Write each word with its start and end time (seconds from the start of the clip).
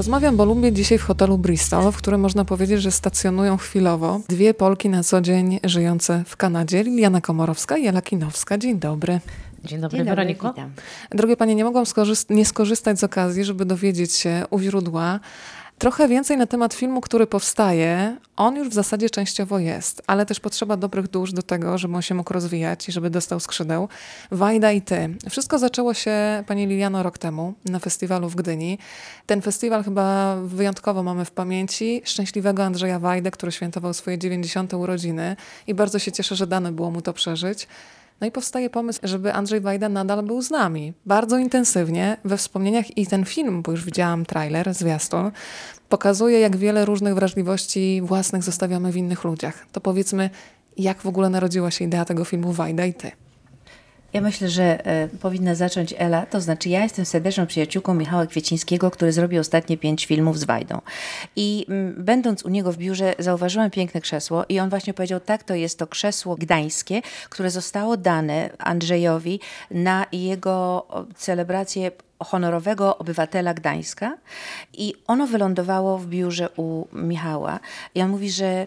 Rozmawiam, 0.00 0.36
bo 0.36 0.44
lubię 0.44 0.72
dzisiaj 0.72 0.98
w 0.98 1.02
hotelu 1.02 1.38
Bristol, 1.38 1.92
w 1.92 1.96
którym 1.96 2.20
można 2.20 2.44
powiedzieć, 2.44 2.82
że 2.82 2.90
stacjonują 2.90 3.56
chwilowo 3.56 4.20
dwie 4.28 4.54
Polki 4.54 4.88
na 4.88 5.02
co 5.02 5.20
dzień 5.20 5.60
żyjące 5.64 6.24
w 6.26 6.36
Kanadzie. 6.36 6.82
Liliana 6.82 7.20
Komorowska 7.20 7.76
i 7.76 7.86
Ela 7.86 8.02
Kinowska. 8.02 8.58
Dzień 8.58 8.78
dobry. 8.78 9.20
Dzień 9.64 9.80
dobry, 9.80 9.98
Dzień 9.98 10.06
dobry 10.06 10.16
Weroniko. 10.16 10.48
Witam. 10.48 10.70
Drogie 11.10 11.36
Panie, 11.36 11.54
nie 11.54 11.64
mogłam 11.64 11.86
skorzyst 11.86 12.30
nie 12.30 12.44
skorzystać 12.44 12.98
z 12.98 13.04
okazji, 13.04 13.44
żeby 13.44 13.64
dowiedzieć 13.64 14.12
się 14.12 14.44
u 14.50 14.58
źródła, 14.58 15.20
Trochę 15.80 16.08
więcej 16.08 16.36
na 16.36 16.46
temat 16.46 16.74
filmu, 16.74 17.00
który 17.00 17.26
powstaje. 17.26 18.16
On 18.36 18.56
już 18.56 18.68
w 18.68 18.72
zasadzie 18.72 19.10
częściowo 19.10 19.58
jest, 19.58 20.02
ale 20.06 20.26
też 20.26 20.40
potrzeba 20.40 20.76
dobrych 20.76 21.08
dusz 21.08 21.32
do 21.32 21.42
tego, 21.42 21.78
żeby 21.78 21.96
on 21.96 22.02
się 22.02 22.14
mógł 22.14 22.32
rozwijać 22.32 22.88
i 22.88 22.92
żeby 22.92 23.10
dostał 23.10 23.40
skrzydeł. 23.40 23.88
Wajda 24.30 24.72
i 24.72 24.82
ty. 24.82 25.16
Wszystko 25.30 25.58
zaczęło 25.58 25.94
się, 25.94 26.44
pani 26.46 26.66
Liliano, 26.66 27.02
rok 27.02 27.18
temu 27.18 27.54
na 27.64 27.78
festiwalu 27.78 28.28
w 28.28 28.34
Gdyni. 28.34 28.78
Ten 29.26 29.42
festiwal 29.42 29.84
chyba 29.84 30.36
wyjątkowo 30.36 31.02
mamy 31.02 31.24
w 31.24 31.30
pamięci 31.30 32.02
szczęśliwego 32.04 32.64
Andrzeja 32.64 32.98
Wajdę, 32.98 33.30
który 33.30 33.52
świętował 33.52 33.94
swoje 33.94 34.18
90. 34.18 34.74
urodziny 34.74 35.36
i 35.66 35.74
bardzo 35.74 35.98
się 35.98 36.12
cieszę, 36.12 36.36
że 36.36 36.46
dane 36.46 36.72
było 36.72 36.90
mu 36.90 37.02
to 37.02 37.12
przeżyć. 37.12 37.68
No 38.20 38.26
i 38.26 38.30
powstaje 38.30 38.70
pomysł, 38.70 39.00
żeby 39.02 39.32
Andrzej 39.32 39.60
Wajda 39.60 39.88
nadal 39.88 40.22
był 40.22 40.42
z 40.42 40.50
nami. 40.50 40.92
Bardzo 41.06 41.38
intensywnie 41.38 42.16
we 42.24 42.36
wspomnieniach 42.36 42.98
i 42.98 43.06
ten 43.06 43.24
film, 43.24 43.62
bo 43.62 43.72
już 43.72 43.84
widziałam 43.84 44.26
trailer, 44.26 44.74
zwiastun, 44.74 45.30
pokazuje, 45.88 46.40
jak 46.40 46.56
wiele 46.56 46.84
różnych 46.84 47.14
wrażliwości 47.14 48.00
własnych 48.04 48.42
zostawiamy 48.42 48.92
w 48.92 48.96
innych 48.96 49.24
ludziach. 49.24 49.66
To 49.72 49.80
powiedzmy, 49.80 50.30
jak 50.76 51.02
w 51.02 51.06
ogóle 51.06 51.30
narodziła 51.30 51.70
się 51.70 51.84
idea 51.84 52.04
tego 52.04 52.24
filmu 52.24 52.52
Wajda 52.52 52.84
i 52.86 52.94
Ty? 52.94 53.10
Ja 54.12 54.20
myślę, 54.20 54.48
że 54.48 54.86
e, 54.86 55.08
powinna 55.08 55.54
zacząć 55.54 55.94
Ela. 55.98 56.26
To 56.26 56.40
znaczy, 56.40 56.68
ja 56.68 56.82
jestem 56.82 57.04
serdeczną 57.04 57.46
przyjaciółką 57.46 57.94
Michała 57.94 58.26
Kwiecińskiego, 58.26 58.90
który 58.90 59.12
zrobił 59.12 59.40
ostatnie 59.40 59.78
pięć 59.78 60.06
filmów 60.06 60.38
z 60.38 60.44
Wajdą. 60.44 60.80
I 61.36 61.66
m, 61.68 61.74
mm, 61.74 62.04
będąc 62.04 62.44
u 62.44 62.48
niego 62.48 62.72
w 62.72 62.76
biurze, 62.76 63.14
zauważyłam 63.18 63.70
piękne 63.70 64.00
krzesło 64.00 64.44
i 64.48 64.60
on 64.60 64.70
właśnie 64.70 64.94
powiedział, 64.94 65.20
tak, 65.20 65.42
to 65.42 65.54
jest 65.54 65.78
to 65.78 65.86
krzesło 65.86 66.36
gdańskie, 66.36 67.02
które 67.28 67.50
zostało 67.50 67.96
dane 67.96 68.50
Andrzejowi 68.58 69.40
na 69.70 70.06
jego 70.12 70.86
celebrację 71.16 71.90
honorowego 72.22 72.98
obywatela 72.98 73.54
Gdańska 73.54 74.16
i 74.72 74.94
ono 75.06 75.26
wylądowało 75.26 75.98
w 75.98 76.06
biurze 76.06 76.48
u 76.56 76.86
Michała. 76.92 77.60
I 77.94 78.02
on 78.02 78.10
mówi, 78.10 78.30
że 78.30 78.66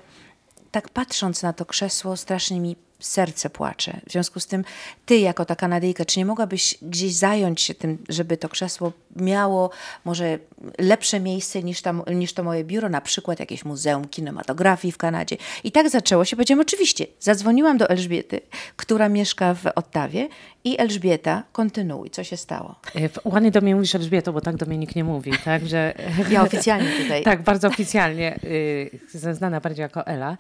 tak 0.72 0.90
patrząc 0.90 1.44
na 1.44 1.54
to 1.54 1.66
krzesło, 1.66 2.18
strasznie 2.18 2.60
mi 2.60 2.76
serce 3.06 3.50
płacze. 3.50 4.00
W 4.08 4.12
związku 4.12 4.40
z 4.40 4.48
tym, 4.48 4.64
ty 5.06 5.18
jako 5.18 5.46
ta 5.46 5.56
Kanadyjka, 5.56 6.06
czy 6.06 6.20
nie 6.20 6.26
mogłabyś 6.26 6.78
gdzieś 6.82 7.14
zająć 7.14 7.62
się 7.62 7.74
tym, 7.74 7.98
żeby 8.10 8.38
to 8.38 8.50
krzesło 8.50 8.92
miało 9.16 9.70
może 10.06 10.40
lepsze 10.80 11.20
miejsce 11.20 11.64
niż, 11.64 11.82
tam, 11.82 12.04
niż 12.14 12.34
to 12.34 12.44
moje 12.44 12.64
biuro, 12.64 12.90
na 12.90 13.02
przykład 13.02 13.40
jakieś 13.40 13.66
muzeum 13.66 14.08
kinematografii 14.08 14.92
w 14.92 14.98
Kanadzie. 14.98 15.38
I 15.64 15.72
tak 15.72 15.90
zaczęło 15.90 16.26
się. 16.26 16.36
Powiedziałam, 16.36 16.62
oczywiście, 16.62 17.06
zadzwoniłam 17.20 17.78
do 17.78 17.90
Elżbiety, 17.90 18.42
która 18.76 19.10
mieszka 19.10 19.54
w 19.54 19.68
Ottawie 19.76 20.28
i 20.64 20.80
Elżbieta, 20.80 21.44
kontynuuj, 21.52 22.10
co 22.10 22.24
się 22.24 22.38
stało? 22.38 22.76
E, 22.96 23.10
ładnie 23.24 23.52
do 23.52 23.62
mnie 23.62 23.76
mówisz 23.76 23.96
Elżbieto, 23.96 24.34
bo 24.34 24.42
tak 24.42 24.56
do 24.56 24.66
mnie 24.66 24.78
nikt 24.78 24.96
nie 24.96 25.04
mówi, 25.04 25.32
tak? 25.46 25.68
Że... 25.68 25.94
Ja 26.30 26.44
oficjalnie 26.44 26.90
tutaj. 27.04 27.24
tak, 27.34 27.42
bardzo 27.42 27.68
oficjalnie, 27.68 28.40
y, 28.44 28.90
znana 29.34 29.60
bardziej 29.60 29.84
jako 29.84 30.08
Ela, 30.08 30.38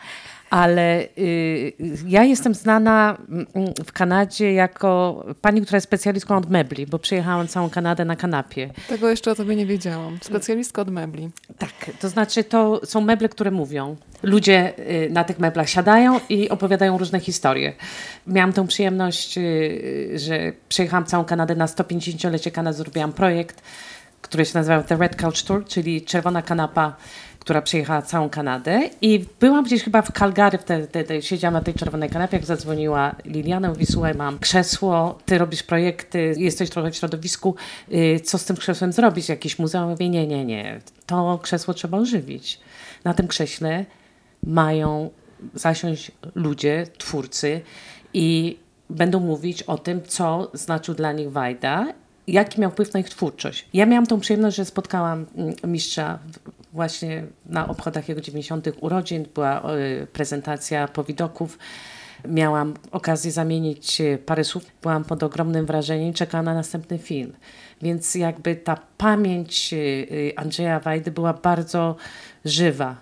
ale 0.53 1.07
y, 1.17 1.73
ja 2.07 2.23
jestem 2.23 2.53
znana 2.53 3.17
mm, 3.29 3.45
w 3.85 3.91
Kanadzie 3.91 4.53
jako 4.53 5.23
pani, 5.41 5.61
która 5.61 5.77
jest 5.77 5.87
specjalistką 5.87 6.37
od 6.37 6.49
mebli, 6.49 6.87
bo 6.87 6.99
przyjechałam 6.99 7.47
całą 7.47 7.69
Kanadę 7.69 8.05
na 8.05 8.15
kanapie. 8.15 8.69
Tego 8.89 9.09
jeszcze 9.09 9.31
o 9.31 9.35
tobie 9.35 9.55
nie 9.55 9.65
wiedziałam. 9.65 10.17
Specjalistka 10.21 10.81
od 10.81 10.89
mebli. 10.89 11.29
Tak, 11.57 11.71
to 11.99 12.09
znaczy 12.09 12.43
to 12.43 12.81
są 12.85 13.01
meble, 13.01 13.29
które 13.29 13.51
mówią. 13.51 13.95
Ludzie 14.23 14.73
y, 14.79 15.09
na 15.09 15.23
tych 15.23 15.39
meblach 15.39 15.69
siadają 15.69 16.19
i 16.29 16.49
opowiadają 16.49 16.97
różne 16.97 17.19
historie. 17.19 17.73
Miałam 18.27 18.53
tę 18.53 18.67
przyjemność, 18.67 19.39
że 20.15 20.53
przyjechałam 20.69 21.05
całą 21.05 21.25
Kanadę 21.25 21.55
na 21.55 21.65
150-lecie 21.65 22.51
Kanady, 22.51 22.77
zrobiłam 22.77 23.13
projekt, 23.13 23.61
który 24.21 24.45
się 24.45 24.51
nazywał 24.53 24.83
The 24.83 24.97
Red 24.97 25.15
Couch 25.15 25.41
Tour, 25.41 25.65
czyli 25.65 26.01
czerwona 26.01 26.41
kanapa 26.41 26.95
która 27.43 27.61
przejechała 27.61 28.01
całą 28.01 28.29
Kanadę 28.29 28.89
i 29.01 29.25
byłam 29.39 29.65
gdzieś 29.65 29.83
chyba 29.83 30.01
w 30.01 30.11
Calgary, 30.11 30.57
te, 30.57 30.87
te, 30.87 31.03
te, 31.03 31.21
siedziałam 31.21 31.53
na 31.53 31.61
tej 31.61 31.73
czerwonej 31.73 32.09
kanapie, 32.09 32.37
jak 32.37 32.45
zadzwoniła 32.45 33.15
Liliana, 33.25 33.69
mówi, 33.69 33.85
słuchaj, 33.85 34.15
mam 34.15 34.39
krzesło, 34.39 35.19
ty 35.25 35.37
robisz 35.37 35.63
projekty, 35.63 36.35
jesteś 36.37 36.69
trochę 36.69 36.91
w 36.91 36.95
środowisku, 36.95 37.55
yy, 37.89 38.19
co 38.19 38.37
z 38.37 38.45
tym 38.45 38.55
krzesłem 38.55 38.93
zrobić? 38.93 39.29
Jakieś 39.29 39.59
muzeum? 39.59 39.89
Mówię, 39.89 40.09
nie, 40.09 40.27
nie, 40.27 40.45
nie, 40.45 40.79
to 41.05 41.39
krzesło 41.41 41.73
trzeba 41.73 41.97
ożywić. 41.97 42.59
Na 43.03 43.13
tym 43.13 43.27
krześle 43.27 43.85
mają 44.43 45.09
zasiąść 45.53 46.11
ludzie, 46.35 46.87
twórcy 46.97 47.61
i 48.13 48.57
będą 48.89 49.19
mówić 49.19 49.63
o 49.63 49.77
tym, 49.77 50.01
co 50.07 50.51
znaczył 50.53 50.95
dla 50.95 51.11
nich 51.11 51.31
Wajda 51.31 51.93
jaki 52.27 52.61
miał 52.61 52.71
wpływ 52.71 52.93
na 52.93 52.99
ich 52.99 53.09
twórczość. 53.09 53.65
Ja 53.73 53.85
miałam 53.85 54.05
tą 54.05 54.19
przyjemność, 54.19 54.57
że 54.57 54.65
spotkałam 54.65 55.25
mm, 55.35 55.55
mistrza 55.63 56.19
właśnie 56.73 57.23
na 57.45 57.67
obchodach 57.67 58.09
jego 58.09 58.21
90. 58.21 58.67
urodzin. 58.81 59.25
Była 59.33 59.63
prezentacja 60.13 60.87
powidoków. 60.87 61.57
Miałam 62.27 62.73
okazję 62.91 63.31
zamienić 63.31 64.01
e, 64.01 64.17
parę 64.17 64.43
słów. 64.43 64.65
Byłam 64.81 65.03
pod 65.03 65.23
ogromnym 65.23 65.65
wrażeniem, 65.65 66.13
czekałam 66.13 66.45
na 66.45 66.53
następny 66.53 66.97
film. 66.97 67.33
Więc 67.81 68.15
jakby 68.15 68.55
ta 68.55 68.77
pamięć 68.97 69.73
e, 69.73 69.77
e, 69.77 70.39
Andrzeja 70.39 70.79
Wajdy 70.79 71.11
była 71.11 71.33
bardzo 71.33 71.95
żywa. 72.45 72.95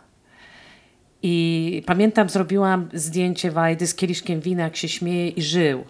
I 1.24 1.84
pamiętam, 1.86 2.30
zrobiłam 2.30 2.90
zdjęcie 2.94 3.52
Wajdy 3.52 3.88
z 3.88 3.96
kieliszkiem 3.96 4.42
wina, 4.42 4.64
jak 4.64 4.76
się 4.76 4.90
śmieje 4.90 5.30
i 5.30 5.42
żył. 5.42 5.84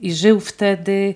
I 0.00 0.12
żył 0.12 0.40
wtedy 0.40 1.14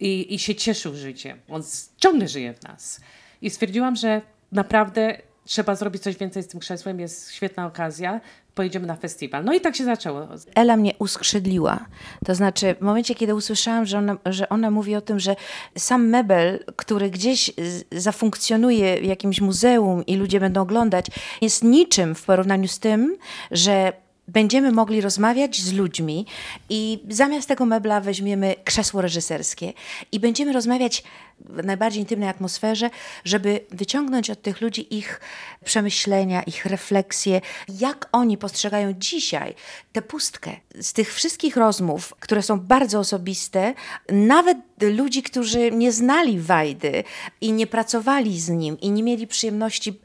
i, 0.00 0.34
i 0.34 0.38
się 0.38 0.54
cieszył 0.54 0.94
życiem. 0.94 1.38
On 1.48 1.62
ciągle 1.96 2.28
żyje 2.28 2.54
w 2.54 2.62
nas. 2.62 3.00
I 3.42 3.50
stwierdziłam, 3.50 3.96
że 3.96 4.22
naprawdę 4.52 5.18
trzeba 5.46 5.74
zrobić 5.74 6.02
coś 6.02 6.16
więcej 6.16 6.42
z 6.42 6.48
tym 6.48 6.60
krzesłem, 6.60 7.00
jest 7.00 7.32
świetna 7.32 7.66
okazja, 7.66 8.20
pojedziemy 8.54 8.86
na 8.86 8.96
festiwal. 8.96 9.44
No 9.44 9.54
i 9.54 9.60
tak 9.60 9.76
się 9.76 9.84
zaczęło. 9.84 10.28
Ela 10.54 10.76
mnie 10.76 10.92
uskrzydliła. 10.98 11.86
To 12.26 12.34
znaczy, 12.34 12.74
w 12.74 12.80
momencie, 12.80 13.14
kiedy 13.14 13.34
usłyszałam, 13.34 13.86
że 13.86 13.98
ona, 13.98 14.16
że 14.26 14.48
ona 14.48 14.70
mówi 14.70 14.96
o 14.96 15.00
tym, 15.00 15.20
że 15.20 15.36
sam 15.78 16.08
mebel, 16.08 16.64
który 16.76 17.10
gdzieś 17.10 17.50
zafunkcjonuje 17.92 19.00
w 19.00 19.04
jakimś 19.04 19.40
muzeum 19.40 20.06
i 20.06 20.16
ludzie 20.16 20.40
będą 20.40 20.60
oglądać, 20.60 21.06
jest 21.40 21.64
niczym 21.64 22.14
w 22.14 22.22
porównaniu 22.22 22.68
z 22.68 22.78
tym, 22.78 23.16
że 23.50 23.92
będziemy 24.28 24.72
mogli 24.72 25.00
rozmawiać 25.00 25.60
z 25.60 25.72
ludźmi 25.72 26.26
i 26.68 27.02
zamiast 27.08 27.48
tego 27.48 27.66
mebla 27.66 28.00
weźmiemy 28.00 28.54
krzesło 28.64 29.02
reżyserskie 29.02 29.72
i 30.12 30.20
będziemy 30.20 30.52
rozmawiać 30.52 31.04
najbardziej 31.48 32.02
intymnej 32.02 32.28
atmosferze, 32.28 32.90
żeby 33.24 33.60
wyciągnąć 33.70 34.30
od 34.30 34.42
tych 34.42 34.60
ludzi 34.60 34.96
ich 34.96 35.20
przemyślenia, 35.64 36.42
ich 36.42 36.66
refleksje, 36.66 37.40
jak 37.68 38.08
oni 38.12 38.38
postrzegają 38.38 38.92
dzisiaj 38.92 39.54
tę 39.92 40.02
pustkę. 40.02 40.50
Z 40.80 40.92
tych 40.92 41.14
wszystkich 41.14 41.56
rozmów, 41.56 42.14
które 42.20 42.42
są 42.42 42.60
bardzo 42.60 42.98
osobiste, 42.98 43.74
nawet 44.12 44.58
ludzi, 44.82 45.22
którzy 45.22 45.70
nie 45.70 45.92
znali 45.92 46.40
Wajdy 46.40 47.04
i 47.40 47.52
nie 47.52 47.66
pracowali 47.66 48.40
z 48.40 48.48
nim 48.48 48.80
i 48.80 48.90
nie 48.90 49.02
mieli 49.02 49.26
przyjemności 49.26 50.00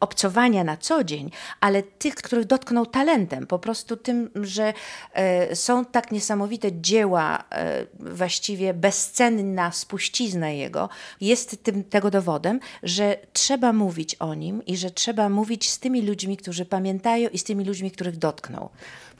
obcowania 0.00 0.64
na 0.64 0.76
co 0.76 1.04
dzień, 1.04 1.30
ale 1.60 1.82
tych, 1.82 2.14
których 2.14 2.44
dotknął 2.44 2.86
talentem, 2.86 3.46
po 3.46 3.58
prostu 3.58 3.96
tym, 3.96 4.30
że 4.34 4.74
e, 5.12 5.56
są 5.56 5.84
tak 5.84 6.12
niesamowite 6.12 6.80
dzieła, 6.80 7.44
e, 7.50 7.86
właściwie 8.00 8.74
bezcenna 8.74 9.72
spuścizna 9.72 10.50
jest 11.20 11.62
tym, 11.62 11.84
tego 11.84 12.10
dowodem, 12.10 12.60
że 12.82 13.16
trzeba 13.32 13.72
mówić 13.72 14.14
o 14.14 14.34
nim 14.34 14.66
i 14.66 14.76
że 14.76 14.90
trzeba 14.90 15.28
mówić 15.28 15.70
z 15.70 15.78
tymi 15.78 16.02
ludźmi, 16.02 16.36
którzy 16.36 16.64
pamiętają 16.64 17.28
i 17.28 17.38
z 17.38 17.44
tymi 17.44 17.64
ludźmi, 17.64 17.90
których 17.90 18.16
dotknął. 18.16 18.68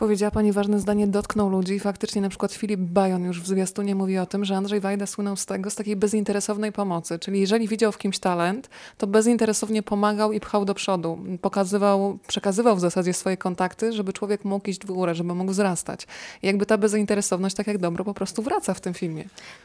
Powiedziała 0.02 0.30
Pani 0.30 0.52
ważne 0.52 0.80
zdanie, 0.80 1.06
dotknął 1.06 1.48
ludzi. 1.48 1.80
Faktycznie 1.80 2.22
na 2.22 2.28
przykład 2.28 2.52
Filip 2.52 2.80
Bajon 2.80 3.24
już 3.24 3.42
w 3.42 3.46
zwiastunie 3.46 3.94
mówi 3.94 4.18
o 4.18 4.26
tym, 4.26 4.44
że 4.44 4.56
Andrzej 4.56 4.80
Wajda 4.80 5.06
słynął 5.06 5.36
z 5.36 5.46
tego, 5.46 5.70
z 5.70 5.74
takiej 5.74 5.96
bezinteresownej 5.96 6.72
pomocy. 6.72 7.18
Czyli 7.18 7.40
jeżeli 7.40 7.68
widział 7.68 7.92
w 7.92 7.98
kimś 7.98 8.18
talent, 8.18 8.70
to 8.98 9.06
bezinteresownie 9.06 9.82
pomagał 9.82 10.32
i 10.32 10.40
pchał 10.40 10.64
do 10.64 10.74
przodu. 10.74 11.18
Pokazywał, 11.40 12.18
przekazywał 12.26 12.76
w 12.76 12.80
zasadzie 12.80 13.14
swoje 13.14 13.36
kontakty, 13.36 13.92
żeby 13.92 14.12
człowiek 14.12 14.44
mógł 14.44 14.70
iść 14.70 14.80
w 14.80 14.86
górę, 14.86 15.14
żeby 15.14 15.34
mógł 15.34 15.52
wzrastać. 15.52 16.06
I 16.42 16.46
jakby 16.46 16.66
ta 16.66 16.78
bezinteresowność, 16.78 17.56
tak 17.56 17.66
jak 17.66 17.78
dobro, 17.78 18.04
po 18.04 18.14
prostu 18.14 18.42
wraca 18.42 18.74
w 18.74 18.80
tym 18.80 18.94
filmie. 18.94 19.24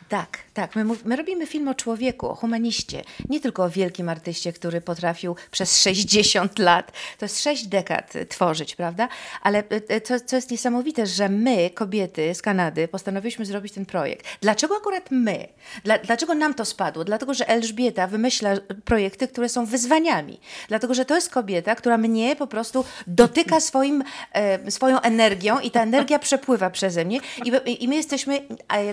Tak, 0.09 0.37
tak. 0.53 0.75
My, 0.75 0.85
my 1.05 1.15
robimy 1.15 1.47
film 1.47 1.67
o 1.67 1.75
człowieku, 1.75 2.29
o 2.29 2.35
humaniście. 2.35 3.03
Nie 3.29 3.39
tylko 3.39 3.63
o 3.63 3.69
wielkim 3.69 4.09
artyście, 4.09 4.53
który 4.53 4.81
potrafił 4.81 5.35
przez 5.51 5.81
60 5.81 6.59
lat, 6.59 6.91
to 7.17 7.25
jest 7.25 7.43
6 7.43 7.67
dekad 7.67 8.13
tworzyć, 8.29 8.75
prawda? 8.75 9.07
Ale 9.41 9.63
to, 9.63 10.26
co 10.27 10.35
jest 10.35 10.51
niesamowite, 10.51 11.05
że 11.05 11.29
my, 11.29 11.69
kobiety 11.69 12.35
z 12.35 12.41
Kanady, 12.41 12.87
postanowiliśmy 12.87 13.45
zrobić 13.45 13.73
ten 13.73 13.85
projekt. 13.85 14.25
Dlaczego 14.41 14.77
akurat 14.77 15.11
my? 15.11 15.47
Dla, 15.83 15.97
dlaczego 15.97 16.35
nam 16.35 16.53
to 16.53 16.65
spadło? 16.65 17.03
Dlatego, 17.03 17.33
że 17.33 17.49
Elżbieta 17.49 18.07
wymyśla 18.07 18.49
projekty, 18.85 19.27
które 19.27 19.49
są 19.49 19.65
wyzwaniami. 19.65 20.39
Dlatego, 20.67 20.93
że 20.93 21.05
to 21.05 21.15
jest 21.15 21.29
kobieta, 21.29 21.75
która 21.75 21.97
mnie 21.97 22.35
po 22.35 22.47
prostu 22.47 22.85
dotyka 23.07 23.59
swoim, 23.59 24.03
e, 24.33 24.71
swoją 24.71 25.01
energią 25.01 25.59
i 25.59 25.71
ta 25.71 25.83
energia 25.83 26.19
przepływa 26.19 26.69
przeze 26.69 27.05
mnie 27.05 27.19
i, 27.45 27.83
i 27.83 27.87
my 27.87 27.95
jesteśmy, 27.95 28.41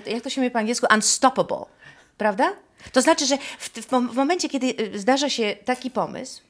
jak 0.06 0.22
to 0.22 0.30
się 0.30 0.40
mówi 0.40 0.50
po 0.50 0.58
angielsku, 0.58 0.86
unstoppable. 0.94 1.64
Prawda? 2.18 2.52
To 2.92 3.02
znaczy, 3.02 3.26
że 3.26 3.38
w, 3.58 3.70
w, 3.88 4.14
momencie, 4.14 4.48
kiedy 4.48 4.66
y, 4.66 4.98
zdarza 4.98 5.28
się 5.28 5.56
taki 5.64 5.90
pomysł, 5.90 6.42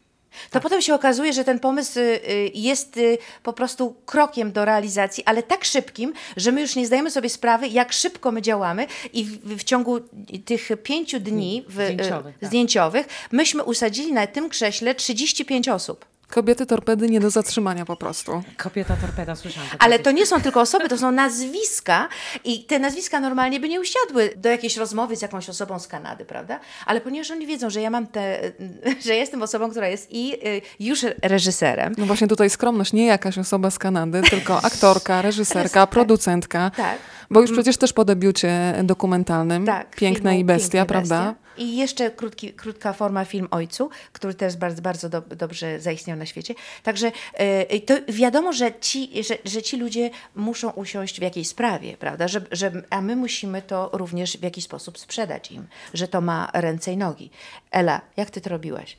to 0.45 0.51
Tak. 0.51 0.63
potem 0.63 0.83
się 0.83 0.95
okazuje, 0.95 1.33
że 1.33 1.45
ten 1.45 1.59
pomysł 1.59 1.99
y, 1.99 2.03
y, 2.03 2.51
jest 2.55 2.97
y, 2.97 3.19
po 3.43 3.53
prostu 3.53 3.95
krokiem 4.07 4.53
do 4.53 4.65
realizacji, 4.65 5.25
ale 5.27 5.43
tak 5.43 5.65
szybkim, 5.65 6.13
że 6.37 6.53
my 6.53 6.61
już 6.61 6.77
nie 6.77 6.87
zdajemy 6.87 7.11
sobie 7.11 7.29
sprawy, 7.29 7.69
jak 7.69 7.93
szybko 7.93 8.33
my 8.33 8.43
działamy 8.43 8.87
i 9.13 9.25
w, 9.25 9.57
w 9.59 9.65
ciągu 9.65 10.01
tych 10.45 10.69
pięciu 10.83 11.21
dni 11.21 11.65
w, 11.69 11.73
Zdjęciowych, 11.73 12.39
tak. 12.39 12.49
zdjęciowych 12.49 13.07
myśmy 13.33 13.63
usadzili 13.63 14.13
na 14.13 14.27
tym 14.27 14.49
krześle 14.49 14.95
35 14.95 15.69
osób. 15.69 16.14
Kobiety 16.35 16.67
torpedy 16.67 17.09
nie 17.09 17.21
do 17.21 17.31
zatrzymania 17.31 17.85
po 17.85 17.97
prostu. 17.97 18.43
Kobieta 18.57 18.97
torpeda, 18.97 19.37
słyszałam 19.37 19.71
to 19.71 19.77
Ale 19.79 19.99
to 19.99 20.11
nie 20.11 20.27
są 20.27 20.41
tylko 20.41 20.61
osoby, 20.61 20.89
to 20.89 20.99
są 20.99 21.13
nazwiska 21.13 22.09
i 22.45 22.65
te 22.65 22.79
nazwiska 22.79 23.21
normalnie 23.21 23.61
by 23.61 23.69
nie 23.69 23.81
usiadły 23.81 24.31
do 24.37 24.49
jakiejś 24.49 24.77
rozmowy 24.77 25.17
z 25.17 25.23
jakąś 25.23 25.49
osobą 25.49 25.79
z 25.79 25.89
Kanady, 25.89 26.25
prawda? 26.25 26.61
Ale 26.87 27.01
ponieważ 27.01 27.31
oni 27.31 27.47
wiedzą, 27.47 27.71
że 27.71 27.81
ja 27.81 27.91
mam 27.91 28.07
te, 28.07 28.39
że 29.07 29.15
jestem 29.15 29.43
osobą, 29.43 29.71
która 29.71 29.89
jest 29.89 30.09
i 30.11 30.35
y, 30.49 30.63
już 30.81 31.07
reżyserem, 31.23 31.95
No 31.99 32.07
właśnie 32.07 32.29
tutaj 32.29 32.51
skromność, 32.51 32.93
nie 32.93 33.07
jakaś 33.07 33.39
osoba 33.39 33.71
z 33.71 33.79
Kanady, 33.79 34.23
tylko 34.23 34.63
aktorka, 34.71 35.23
reżyserka, 35.23 35.87
producentka. 35.87 36.71
Tak. 36.77 36.99
Bo 37.31 37.41
już 37.41 37.53
przecież 37.53 37.77
też 37.77 37.93
po 37.93 38.05
debiucie 38.05 38.75
dokumentalnym 38.83 39.67
Tak, 39.67 39.97
Piękna 39.97 40.31
filmu 40.31 40.41
i 40.41 40.45
Bestia, 40.45 40.71
Piękna 40.71 40.87
prawda? 40.87 41.19
Bestia. 41.19 41.44
I 41.57 41.77
jeszcze 41.77 42.11
krótki, 42.11 42.53
krótka 42.53 42.93
forma 42.93 43.25
film 43.25 43.49
Ojcu, 43.51 43.91
który 44.13 44.35
też 44.35 44.57
bardzo, 44.57 44.83
bardzo 44.83 45.09
do, 45.09 45.21
dobrze 45.21 45.81
zaistniał 45.81 46.17
na 46.17 46.27
świecie. 46.27 46.55
Także 46.83 47.13
e, 47.35 47.81
to 47.81 47.95
wiadomo, 48.09 48.53
że 48.53 48.73
ci, 48.81 49.25
że, 49.25 49.35
że 49.45 49.63
ci 49.63 49.77
ludzie 49.77 50.11
muszą 50.35 50.71
usiąść 50.71 51.19
w 51.19 51.23
jakiejś 51.23 51.49
sprawie, 51.49 51.97
prawda? 51.97 52.29
Że, 52.29 52.41
że, 52.53 52.73
a 52.91 53.01
my 53.01 53.17
musimy 53.17 53.63
to 53.63 53.91
również 53.93 54.37
w 54.37 54.43
jakiś 54.43 54.65
sposób 54.65 54.99
sprzedać 54.99 55.51
im, 55.51 55.67
że 55.95 56.09
to 56.09 56.21
ma 56.21 56.51
ręce 56.55 56.93
i 56.93 56.97
nogi. 56.97 57.31
Ela, 57.71 58.01
jak 58.17 58.31
ty 58.31 58.41
to 58.41 58.51
robiłaś? 58.51 58.97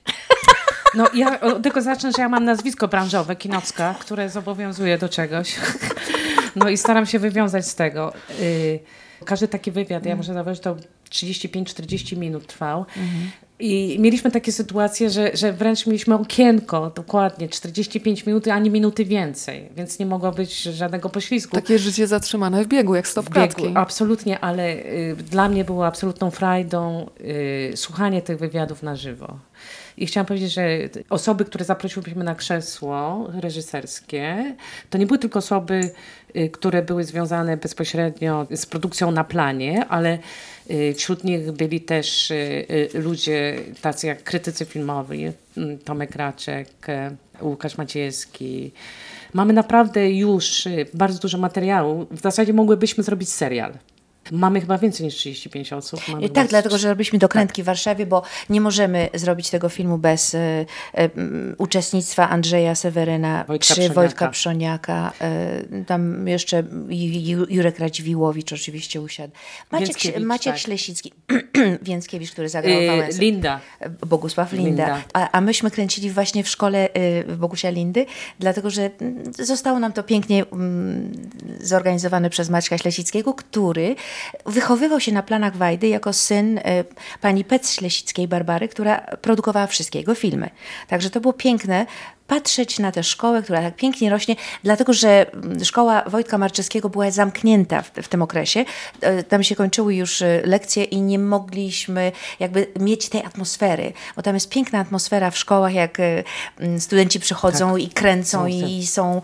No 0.95 1.07
ja 1.13 1.39
tego 1.63 1.81
zacznę, 1.81 2.11
że 2.11 2.21
ja 2.21 2.29
mam 2.29 2.45
nazwisko 2.45 2.87
branżowe, 2.87 3.35
Kinocka, 3.35 3.95
które 3.99 4.29
zobowiązuje 4.29 4.97
do 4.97 5.09
czegoś. 5.09 5.55
No 6.55 6.69
i 6.69 6.77
staram 6.77 7.05
się 7.05 7.19
wywiązać 7.19 7.67
z 7.67 7.75
tego. 7.75 8.13
Y, 8.39 8.79
Każdy 9.25 9.47
taki 9.47 9.71
wywiad, 9.71 10.05
ja 10.05 10.15
muszę 10.15 10.33
zauważyć, 10.33 10.63
to 10.63 10.75
35-40 11.15 12.17
minut 12.17 12.47
trwał. 12.47 12.85
I 13.59 13.97
mieliśmy 13.99 14.31
takie 14.31 14.51
sytuacje, 14.51 15.09
że, 15.09 15.31
że 15.33 15.53
wręcz 15.53 15.85
mieliśmy 15.87 16.15
okienko, 16.15 16.91
dokładnie 16.95 17.49
45 17.49 18.25
minut, 18.25 18.47
ani 18.47 18.69
minuty 18.69 19.05
więcej, 19.05 19.69
więc 19.77 19.99
nie 19.99 20.05
mogło 20.05 20.31
być 20.31 20.61
żadnego 20.61 21.09
poślizgu. 21.09 21.55
Takie 21.55 21.79
życie 21.79 22.07
zatrzymane 22.07 22.63
w 22.63 22.67
biegu, 22.67 22.95
jak 22.95 23.07
stop 23.07 23.25
biegu, 23.25 23.33
klatki. 23.33 23.71
absolutnie, 23.75 24.39
ale 24.39 24.73
y, 24.73 25.15
dla 25.31 25.49
mnie 25.49 25.65
było 25.65 25.87
absolutną 25.87 26.31
frajdą 26.31 27.09
y, 27.21 27.73
słuchanie 27.75 28.21
tych 28.21 28.39
wywiadów 28.39 28.83
na 28.83 28.95
żywo. 28.95 29.39
I 29.97 30.05
chciałam 30.05 30.25
powiedzieć, 30.25 30.53
że 30.53 30.67
osoby, 31.09 31.45
które 31.45 31.65
zaprosiłyśmy 31.65 32.23
na 32.23 32.35
krzesło 32.35 33.27
reżyserskie, 33.33 34.55
to 34.89 34.97
nie 34.97 35.05
były 35.05 35.19
tylko 35.19 35.39
osoby, 35.39 35.91
y, 36.35 36.49
które 36.49 36.83
były 36.83 37.03
związane 37.03 37.57
bezpośrednio 37.57 38.47
z 38.51 38.65
produkcją 38.65 39.11
na 39.11 39.23
planie, 39.23 39.85
ale 39.89 40.19
wśród 40.95 41.23
nich 41.23 41.51
byli 41.51 41.81
też 41.81 42.31
y, 42.31 42.65
y, 42.95 42.99
ludzie 42.99 43.59
tacy 43.81 44.07
jak 44.07 44.23
krytycy 44.23 44.65
filmowi, 44.65 45.25
y, 45.25 45.33
Tomek 45.83 46.15
Raczek, 46.15 46.69
y, 46.89 47.45
Łukasz 47.45 47.77
Maciejewski. 47.77 48.71
Mamy 49.33 49.53
naprawdę 49.53 50.11
już 50.11 50.65
y, 50.65 50.85
bardzo 50.93 51.19
dużo 51.19 51.37
materiału. 51.37 52.07
W 52.11 52.21
zasadzie 52.21 52.53
mogłybyśmy 52.53 53.03
zrobić 53.03 53.29
serial. 53.29 53.73
Mamy 54.31 54.61
chyba 54.61 54.77
więcej 54.77 55.05
niż 55.05 55.15
35 55.15 55.73
osób. 55.73 56.07
Mamy 56.07 56.21
chyba 56.21 56.35
tak, 56.35 56.47
dlatego 56.47 56.77
że 56.77 56.89
robiliśmy 56.89 57.19
dokrętki 57.19 57.63
w 57.63 57.65
Warszawie, 57.65 58.05
bo 58.05 58.21
nie 58.49 58.61
możemy 58.61 59.09
zrobić 59.13 59.49
tego 59.49 59.69
filmu 59.69 59.97
bez 59.97 60.35
e, 60.35 60.39
e, 60.39 60.65
m, 60.93 61.55
uczestnictwa 61.57 62.29
Andrzeja 62.29 62.75
Seweryna 62.75 63.43
Wojtka 63.47 63.65
czy 63.67 63.73
Przoniaka. 63.73 63.93
Wojtka 63.95 64.27
Przoniaka. 64.29 65.11
E, 65.21 65.61
tam 65.87 66.27
jeszcze 66.27 66.63
Ju- 66.63 67.37
Ju- 67.37 67.45
Jurek 67.49 67.79
Radziwiłowicz 67.79 68.53
oczywiście 68.53 69.01
usiadł. 69.01 69.33
Maciek, 69.71 69.87
Więckiewicz, 69.87 70.23
Maciek 70.23 70.53
tak. 70.53 70.61
Ślesicki, 70.61 71.13
Więckiewicz, 71.81 72.31
który 72.31 72.49
zagrał 72.49 72.79
Y, 72.79 72.87
Wałęsę. 72.87 73.19
Linda. 73.21 73.59
Bogusław 74.07 74.51
Linda. 74.53 74.67
Linda. 74.85 75.03
A, 75.13 75.31
a 75.31 75.41
myśmy 75.41 75.71
kręcili 75.71 76.11
właśnie 76.11 76.43
w 76.43 76.49
szkole 76.49 76.89
y, 77.29 77.37
Bogusia 77.37 77.69
Lindy, 77.69 78.05
dlatego 78.39 78.69
że 78.69 78.89
mm, 79.01 79.23
zostało 79.33 79.79
nam 79.79 79.93
to 79.93 80.03
pięknie 80.03 80.43
mm, 80.51 81.11
zorganizowane 81.61 82.29
przez 82.29 82.49
Maćka 82.49 82.77
Ślesickiego, 82.77 83.33
który 83.33 83.95
wychowywał 84.45 84.99
się 84.99 85.11
na 85.11 85.23
planach 85.23 85.57
Wajdy 85.57 85.87
jako 85.87 86.13
syn 86.13 86.57
y, 86.57 86.61
pani 87.21 87.43
Pec 87.43 87.73
Ślesickiej 87.73 88.27
Barbary, 88.27 88.67
która 88.67 88.97
produkowała 88.97 89.67
wszystkie 89.67 89.99
jego 89.99 90.15
filmy. 90.15 90.49
Także 90.87 91.09
to 91.09 91.21
było 91.21 91.33
piękne 91.33 91.85
patrzeć 92.27 92.79
na 92.79 92.91
tę 92.91 93.03
szkołę, 93.03 93.43
która 93.43 93.61
tak 93.61 93.75
pięknie 93.75 94.09
rośnie, 94.09 94.35
dlatego 94.63 94.93
że 94.93 95.33
mm, 95.33 95.65
szkoła 95.65 96.03
Wojtka 96.07 96.37
Marczewskiego 96.37 96.89
była 96.89 97.11
zamknięta 97.11 97.81
w, 97.81 97.91
w 98.03 98.07
tym 98.07 98.21
okresie. 98.21 98.65
E, 99.01 99.23
Tam 99.23 99.43
się 99.43 99.55
kończyły 99.55 99.95
już 99.95 100.21
e, 100.21 100.41
lekcje 100.45 100.83
i 100.83 101.01
nie 101.01 101.19
mogliśmy 101.19 102.11
jakby 102.39 102.67
mieć 102.79 103.09
tej 103.09 103.23
atmosfery, 103.25 103.93
bo 104.15 104.21
tam 104.21 104.33
jest 104.33 104.49
piękna 104.49 104.79
atmosfera 104.79 105.31
w 105.31 105.37
szkołach, 105.37 105.73
jak 105.73 105.99
e, 105.99 106.23
mm, 106.59 106.79
studenci 106.79 107.19
przychodzą 107.19 107.77
i 107.77 107.87
kręcą 107.87 108.41
Tak. 108.41 108.51
i 108.51 108.87
są 108.87 109.21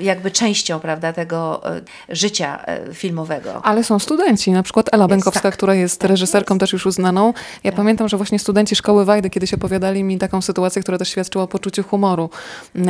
jakby 0.00 0.30
częścią, 0.30 0.80
prawda, 0.80 1.12
tego 1.12 1.62
życia 2.08 2.64
filmowego. 2.94 3.64
Ale 3.64 3.84
są 3.84 3.98
studenci, 3.98 4.52
na 4.52 4.62
przykład 4.62 4.86
Ela 4.92 5.08
Bękowska, 5.08 5.40
tak. 5.40 5.54
która 5.54 5.74
jest 5.74 6.04
reżyserką 6.04 6.58
też 6.58 6.72
już 6.72 6.86
uznaną. 6.86 7.34
Ja 7.64 7.72
pamiętam, 7.72 8.08
że 8.08 8.16
właśnie 8.16 8.38
studenci 8.38 8.76
szkoły 8.76 9.04
Wajdy 9.04 9.30
kiedyś 9.30 9.54
opowiadali 9.54 10.04
mi 10.04 10.18
taką 10.18 10.42
sytuację, 10.42 10.82
która 10.82 10.98
też 10.98 11.08
świadczyła 11.08 11.44
o 11.44 11.48
poczuciu 11.48 11.82
humoru 11.82 12.27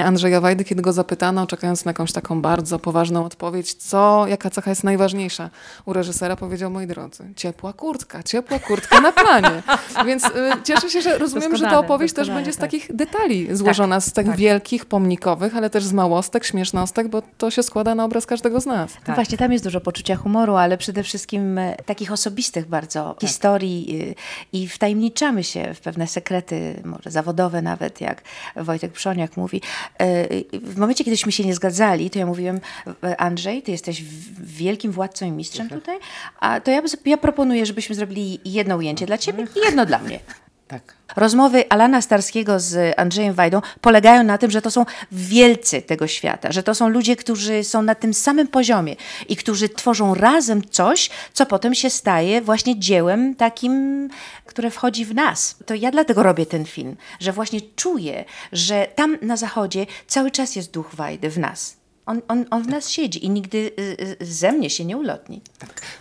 Andrzeja 0.05 0.40
Wajdy, 0.40 0.64
kiedy 0.64 0.82
go 0.82 0.93
zapytano, 0.93 1.46
czekając 1.46 1.85
na 1.85 1.90
jakąś 1.90 2.12
taką 2.12 2.43
bardzo 2.43 2.79
poważną 2.79 3.25
odpowiedź, 3.25 3.75
co, 3.75 4.26
jaka 4.26 4.50
cecha 4.50 4.70
jest 4.70 4.85
najważniejsza 4.85 5.50
u 5.87 5.93
reżysera, 5.93 6.37
powiedział, 6.37 6.70
moi 6.70 6.87
drodzy, 6.87 7.24
ciepła 7.36 7.72
kurtka, 7.72 8.22
ciepła 8.22 8.58
kurtka 8.58 9.01
na 9.01 9.13
planie. 9.13 9.63
Więc 10.06 10.24
y, 10.24 10.31
cieszę 10.65 10.91
się, 10.91 11.03
że 11.03 11.19
rozumiem, 11.19 11.56
że 11.56 11.65
ta 11.65 11.79
opowieść 11.79 12.15
też 12.15 12.31
będzie 12.31 12.53
z 12.53 12.56
tak. 12.56 12.60
takich 12.70 12.96
detali 12.96 13.56
złożona, 13.56 14.01
z 14.01 14.13
tych 14.13 14.27
tak. 14.27 14.36
wielkich, 14.36 14.86
pomnikowych, 14.86 15.56
ale 15.56 15.70
też 15.70 15.84
z 15.84 15.93
małostek, 15.93 16.44
śmiesznostek, 16.44 17.08
bo 17.08 17.22
to 17.39 17.51
się 17.51 17.63
składa 17.63 17.94
na 17.94 18.05
obraz 18.05 18.27
każdego 18.27 18.60
z 18.60 18.67
nas. 18.67 18.93
No 19.08 19.15
właśnie, 19.15 19.39
tam 19.39 19.53
jest 19.53 19.65
dużo 19.65 19.81
poczucia 19.81 20.17
humoru, 20.17 20.56
ale 20.56 20.79
przede 20.79 21.03
wszystkim 21.03 21.58
e, 21.58 21.77
takich 21.86 22.13
osobistych 22.13 22.67
bardzo 22.67 23.17
historii 23.20 24.03
y, 24.03 24.15
i 24.53 24.69
wtajemniczamy 24.69 25.44
się 25.44 25.74
w 25.74 25.81
pewne 25.81 26.06
sekrety, 26.06 26.82
może 26.84 27.10
zawodowe 27.10 27.63
nawet, 27.63 28.01
jak 28.01 28.22
Wojtek 28.56 28.93
Przoniak 28.93 29.28
mówi. 29.37 29.61
E, 30.01 30.29
W 30.53 30.79
momencie, 30.79 31.05
kiedyśmy 31.05 31.32
się 31.32 31.44
nie 31.44 31.55
zgadzali, 31.55 32.11
to 32.11 32.19
ja 32.19 32.27
mówiłem, 32.27 32.61
e, 33.05 33.20
Andrzej, 33.20 33.63
ty 33.63 33.70
jesteś 33.70 34.03
wielkim 34.41 34.93
władcą 34.93 35.27
i 35.27 35.31
mistrzem 35.31 35.69
tutaj, 35.69 35.99
a 36.41 36.61
to 36.61 36.70
ja, 36.70 36.82
ja 37.05 37.17
proponuję, 37.17 37.67
żebyśmy 37.67 37.94
zrobili 37.94 38.41
jedno 38.44 38.77
ujęcie 38.77 39.06
dla 39.06 39.19
ciebie 39.19 39.47
i 39.56 39.65
jedno 39.67 39.87
dla 39.87 39.99
mnie. 39.99 40.20
Tak. 40.69 40.98
Rozmowy 41.17 41.69
Alana 41.69 42.03
Starskiego 42.03 42.60
z 42.60 42.94
Andrzejem 42.98 43.34
Wajdą 43.34 43.60
polegają 43.81 44.22
na 44.22 44.39
tym, 44.39 44.51
że 44.51 44.63
to 44.63 44.70
są 44.70 44.87
wielcy 45.13 45.82
tego 45.82 46.06
świata, 46.06 46.53
że 46.53 46.63
to 46.63 46.75
są 46.75 46.89
ludzie, 46.89 47.17
którzy 47.17 47.65
są 47.65 47.82
na 47.82 47.94
tym 47.94 48.15
samym 48.15 48.48
poziomie 48.48 48.96
i 49.29 49.37
którzy 49.37 49.69
tworzą 49.69 50.15
razem 50.15 50.63
coś, 50.70 51.10
co 51.32 51.46
potem 51.46 51.75
się 51.75 51.91
staje 51.91 52.43
właśnie 52.43 52.79
dziełem 52.79 53.34
takim, 53.34 54.08
które 54.46 54.70
wchodzi 54.70 55.05
w 55.05 55.15
nas. 55.15 55.56
To 55.67 55.75
ja 55.75 55.91
dlatego 55.91 56.22
robię 56.22 56.46
ten 56.46 56.65
film, 56.65 56.96
że 57.20 57.32
właśnie 57.32 57.60
czuję, 57.77 58.25
że 58.53 58.89
tam 58.94 59.19
na 59.22 59.37
zachodzie 59.37 59.87
cały 60.06 60.31
czas 60.31 60.56
jest 60.56 60.70
duch 60.70 60.94
Wajdy 60.94 61.31
w 61.31 61.39
nas. 61.39 61.78
On, 62.08 62.22
on, 62.29 62.44
on 62.50 62.62
w 62.62 62.69
nas 62.69 62.88
siedzi 62.88 63.24
i 63.24 63.31
nigdy 63.31 63.58
y, 63.58 64.17
y, 64.22 64.27
ze 64.27 64.53
mnie 64.53 64.70
się 64.70 64.84
nie 64.84 64.96
ulotni. 64.96 65.41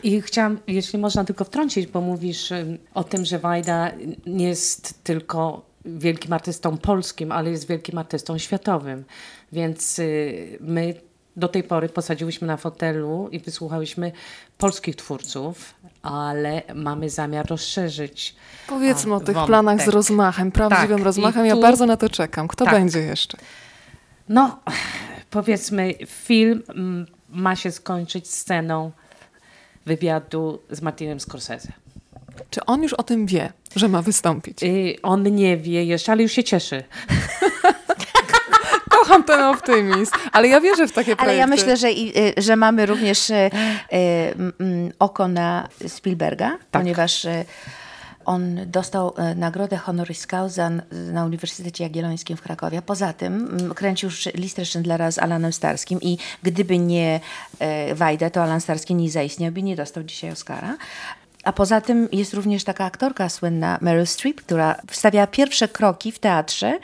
I 0.04 0.22
chciałam, 0.22 0.60
jeśli 0.68 1.00
można 1.00 1.24
tylko 1.24 1.44
wtrącić, 1.44 1.88
bo 1.88 2.02
mówisz 2.02 2.50
o 2.94 3.04
tym, 3.04 3.26
że 3.26 3.40
Wajda 3.40 3.92
nie 4.26 4.48
jest 4.48 5.04
tylko 5.04 5.66
wielkim 5.86 6.34
artystą 6.34 6.78
polskim, 6.78 7.32
ale 7.32 7.50
jest 7.52 7.68
wielkim 7.68 7.98
artystą 7.98 8.38
światowym. 8.38 9.04
Więc 9.52 10.00
y, 10.00 10.58
my 10.62 10.94
do 11.36 11.48
tej 11.48 11.64
pory 11.64 11.90
posadziłyśmy 11.90 12.48
na 12.48 12.58
fotelu 12.58 13.30
i 13.32 13.40
wysłuchałyśmy 13.40 14.12
polskich 14.58 14.96
twórców, 14.96 15.74
ale 16.02 16.62
mamy 16.76 17.10
zamiar 17.10 17.46
rozszerzyć. 17.50 18.36
Powiedzmy 18.68 19.14
o 19.16 19.20
tych 19.20 19.36
wątek. 19.36 19.48
planach 19.48 19.82
z 19.82 19.88
rozmachem, 19.88 20.52
prawdziwym 20.52 20.98
Tak, 20.98 21.06
rozmachem. 21.06 21.46
i 21.46 21.50
Ja 21.50 21.56
tu- 21.56 21.62
bardzo 21.62 21.86
na 21.86 21.98
to 21.98 22.10
czekam. 22.10 22.48
Kto 22.48 22.66
Tak. 22.66 22.74
będzie 22.74 23.00
jeszcze? 23.00 23.38
No, 24.30 24.60
Powiedzmy, 25.30 25.94
film 26.08 26.64
mm, 26.70 27.06
ma 27.30 27.56
się 27.56 27.72
skończyć 27.72 28.30
sceną 28.30 28.92
wywiadu 29.86 30.62
z 30.70 30.82
Martinem 30.82 31.20
Scorsese. 31.20 31.72
Czy 32.50 32.66
on 32.66 32.84
już 32.84 32.94
o 32.94 33.04
tym 33.04 33.26
wie, 33.26 33.54
że 33.76 33.88
ma 33.88 34.02
wystąpić? 34.02 34.64
Y, 34.64 34.96
on 35.04 35.24
nie 35.24 35.58
wie 35.58 35.84
jeszcze, 35.84 36.12
ale 36.12 36.24
już 36.24 36.32
się 36.32 36.44
cieszy. 36.44 36.84
Kocham 38.90 39.24
ten 39.24 39.44
optymizm, 39.44 40.12
ale 40.32 40.48
ja 40.48 40.62
wierzę 40.62 40.88
w 40.88 40.92
takie 40.92 41.16
projekty. 41.16 41.24
Ale 41.24 41.36
ja 41.36 41.48
myślę, 41.48 41.78
że, 41.78 41.92
i, 41.92 42.20
y, 42.20 42.34
że 42.38 42.56
mamy 42.56 42.86
również 42.86 43.30
y, 43.30 43.50
oko 45.00 45.28
na 45.28 45.68
Spielberga, 45.88 46.58
ponieważ 46.72 47.26
y, 47.26 47.46
on 48.28 48.60
dostał 48.66 49.14
y, 49.32 49.36
nagrodę 49.36 49.78
honoris 49.78 50.28
causa 50.28 50.70
na 50.92 51.26
Uniwersytecie 51.26 51.84
Jagiellońskim 51.84 52.38
w 52.38 52.42
Krakowie. 52.42 52.82
Poza 52.82 53.14
tym 53.14 53.34
mm, 53.34 53.74
kręcił 53.74 54.10
listę 54.34 54.66
Schindlera 54.66 55.12
z 55.12 55.18
Alanem 55.20 55.54
Starskim 55.54 56.02
i 56.02 56.18
gdyby 56.44 56.78
nie 56.78 57.20
y, 57.92 57.96
Wajda, 57.96 58.30
to 58.30 58.44
Alan 58.44 58.62
Starski 58.62 58.96
nie 58.96 59.12
zaistniałby, 59.12 59.64
nie 59.64 59.76
dostał 59.76 60.04
dzisiaj 60.04 60.32
Oscara. 60.32 60.78
A 61.44 61.54
poza 61.54 61.82
tym 61.82 62.10
jest 62.12 62.34
również 62.34 62.64
taka 62.64 62.86
aktorka 62.86 63.30
słynna, 63.30 63.78
Meryl 63.82 64.08
Streep, 64.08 64.42
która 64.42 64.76
wstawiała 64.92 65.28
pierwsze 65.28 65.68
kroki 65.68 66.12
w 66.12 66.20
teatrze 66.20 66.80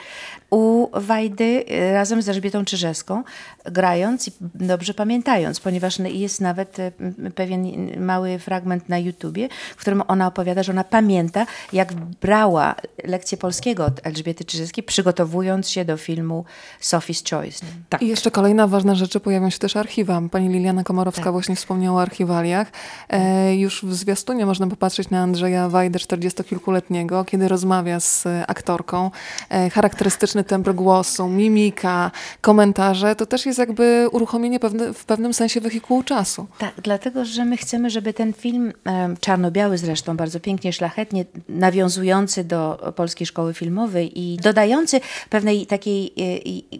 u 0.49 0.89
Wajdy 0.93 1.65
y, 1.71 1.93
razem 1.93 2.21
z 2.21 2.29
Elżbietą 2.29 2.65
Czyżewską, 2.65 3.23
grając 3.65 4.27
i 4.27 4.31
dobrze 4.55 4.93
pamiętając, 4.93 5.59
ponieważ 5.59 5.99
jest 5.99 6.41
nawet 6.41 6.79
m, 6.79 6.93
pewien 7.35 7.65
mały 7.99 8.39
fragment 8.39 8.89
na 8.89 8.97
YouTubie, 8.97 9.49
w 9.75 9.79
którym 9.79 10.03
ona 10.07 10.27
opowiada, 10.27 10.63
że 10.63 10.71
ona 10.71 10.83
pamięta, 10.83 11.45
jak 11.73 11.93
brała 11.93 12.75
lekcję 13.03 13.37
polskiego 13.37 13.85
od 13.85 14.07
Elżbiety 14.07 14.45
Czyżewskiej, 14.45 14.83
przygotowując 14.83 15.69
się 15.69 15.85
do 15.85 15.97
filmu 15.97 16.45
Sophie's 16.81 17.29
Choice. 17.29 17.65
Tak. 17.89 18.01
I 18.01 18.07
jeszcze 18.07 18.31
kolejna 18.31 18.67
ważna 18.67 18.95
rzecz, 18.95 19.17
pojawią 19.19 19.49
się 19.49 19.59
też 19.59 19.75
archiwa. 19.75 20.21
Pani 20.31 20.49
Liliana 20.49 20.83
Komorowska 20.83 21.23
Tak. 21.23 21.31
właśnie 21.31 21.55
wspomniała 21.55 21.99
o 21.99 22.01
archiwaliach. 22.01 22.71
E, 23.09 23.55
już 23.55 23.85
w 23.85 23.93
zwiastunie 23.93 24.45
można 24.45 24.67
popatrzeć 24.67 25.09
na 25.09 25.21
Andrzeja 25.21 25.69
Wajdę, 25.69 25.99
40-kilkuletniego, 25.99 27.25
kiedy 27.25 27.47
rozmawia 27.47 27.99
z 27.99 28.25
e, 28.25 28.47
aktorką. 28.47 29.11
E, 29.49 29.69
charakterystyczny 29.69 30.43
tembr 30.43 30.73
głosu, 30.73 31.29
mimika, 31.29 32.11
komentarze, 32.41 33.15
to 33.15 33.25
też 33.25 33.45
jest 33.45 33.52
jakby 33.57 34.07
uruchomienie 34.11 34.59
pewne, 34.59 34.93
w 34.93 35.05
pewnym 35.05 35.33
sensie 35.33 35.61
wehikułu 35.61 36.03
czasu. 36.03 36.47
Tak, 36.57 36.73
dlatego, 36.83 37.25
że 37.25 37.45
my 37.45 37.57
chcemy, 37.57 37.89
żeby 37.89 38.13
ten 38.13 38.33
film, 38.33 38.73
czarno-biały 39.19 39.77
zresztą, 39.77 40.17
bardzo 40.17 40.39
pięknie, 40.39 40.73
szlachetnie, 40.73 41.25
nawiązujący 41.49 42.43
do 42.43 42.93
polskiej 42.95 43.27
szkoły 43.27 43.53
filmowej 43.53 44.19
i 44.19 44.37
dodający 44.37 45.01
pewnej 45.29 45.65
takiej 45.65 46.13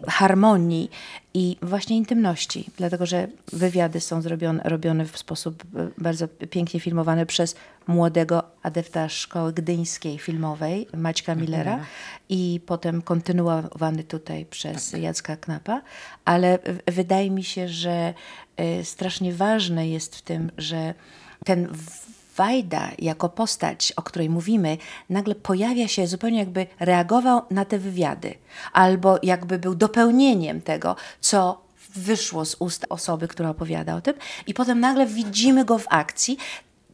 e, 0.06 0.10
harmonii 0.10 0.90
i 1.34 1.56
właśnie 1.62 1.96
intymności, 1.96 2.64
dlatego, 2.76 3.06
że 3.06 3.28
wywiady 3.52 4.00
są 4.00 4.22
zrobione, 4.22 4.62
robione 4.64 5.04
w 5.04 5.18
sposób 5.18 5.62
e, 5.76 5.88
bardzo 5.98 6.28
pięknie 6.28 6.80
filmowany 6.80 7.26
przez 7.26 7.56
młodego 7.86 8.42
adepta 8.62 9.08
szkoły 9.08 9.52
gdyńskiej 9.52 10.18
filmowej, 10.18 10.86
Maćka 10.96 11.34
Millera 11.34 11.78
i 12.28 12.60
potem 12.66 13.02
kontynuowany 13.02 14.04
tutaj 14.04 14.46
przez 14.46 14.92
Jacka 14.92 15.36
Knapa, 15.36 15.82
ale 16.24 16.58
wydaje 16.86 17.30
mi 17.30 17.44
się, 17.44 17.68
że 17.68 18.14
y, 18.60 18.84
strasznie 18.84 19.32
ważne 19.32 19.88
jest 19.88 20.16
w 20.16 20.22
tym, 20.22 20.50
że 20.58 20.94
ten 21.44 21.68
Wajda 22.36 22.90
jako 22.98 23.28
postać, 23.28 23.92
o 23.96 24.02
której 24.02 24.30
mówimy, 24.30 24.78
nagle 25.10 25.34
pojawia 25.34 25.88
się 25.88 26.06
zupełnie 26.06 26.38
jakby 26.38 26.66
reagował 26.80 27.42
na 27.50 27.64
te 27.64 27.78
wywiady, 27.78 28.34
albo 28.72 29.18
jakby 29.22 29.58
był 29.58 29.74
dopełnieniem 29.74 30.60
tego, 30.60 30.96
co 31.20 31.64
wyszło 31.94 32.44
z 32.44 32.56
ust 32.58 32.86
osoby, 32.88 33.28
która 33.28 33.50
opowiada 33.50 33.96
o 33.96 34.00
tym, 34.00 34.14
i 34.46 34.54
potem 34.54 34.80
nagle 34.80 35.06
widzimy 35.06 35.64
go 35.64 35.78
w 35.78 35.86
akcji. 35.88 36.38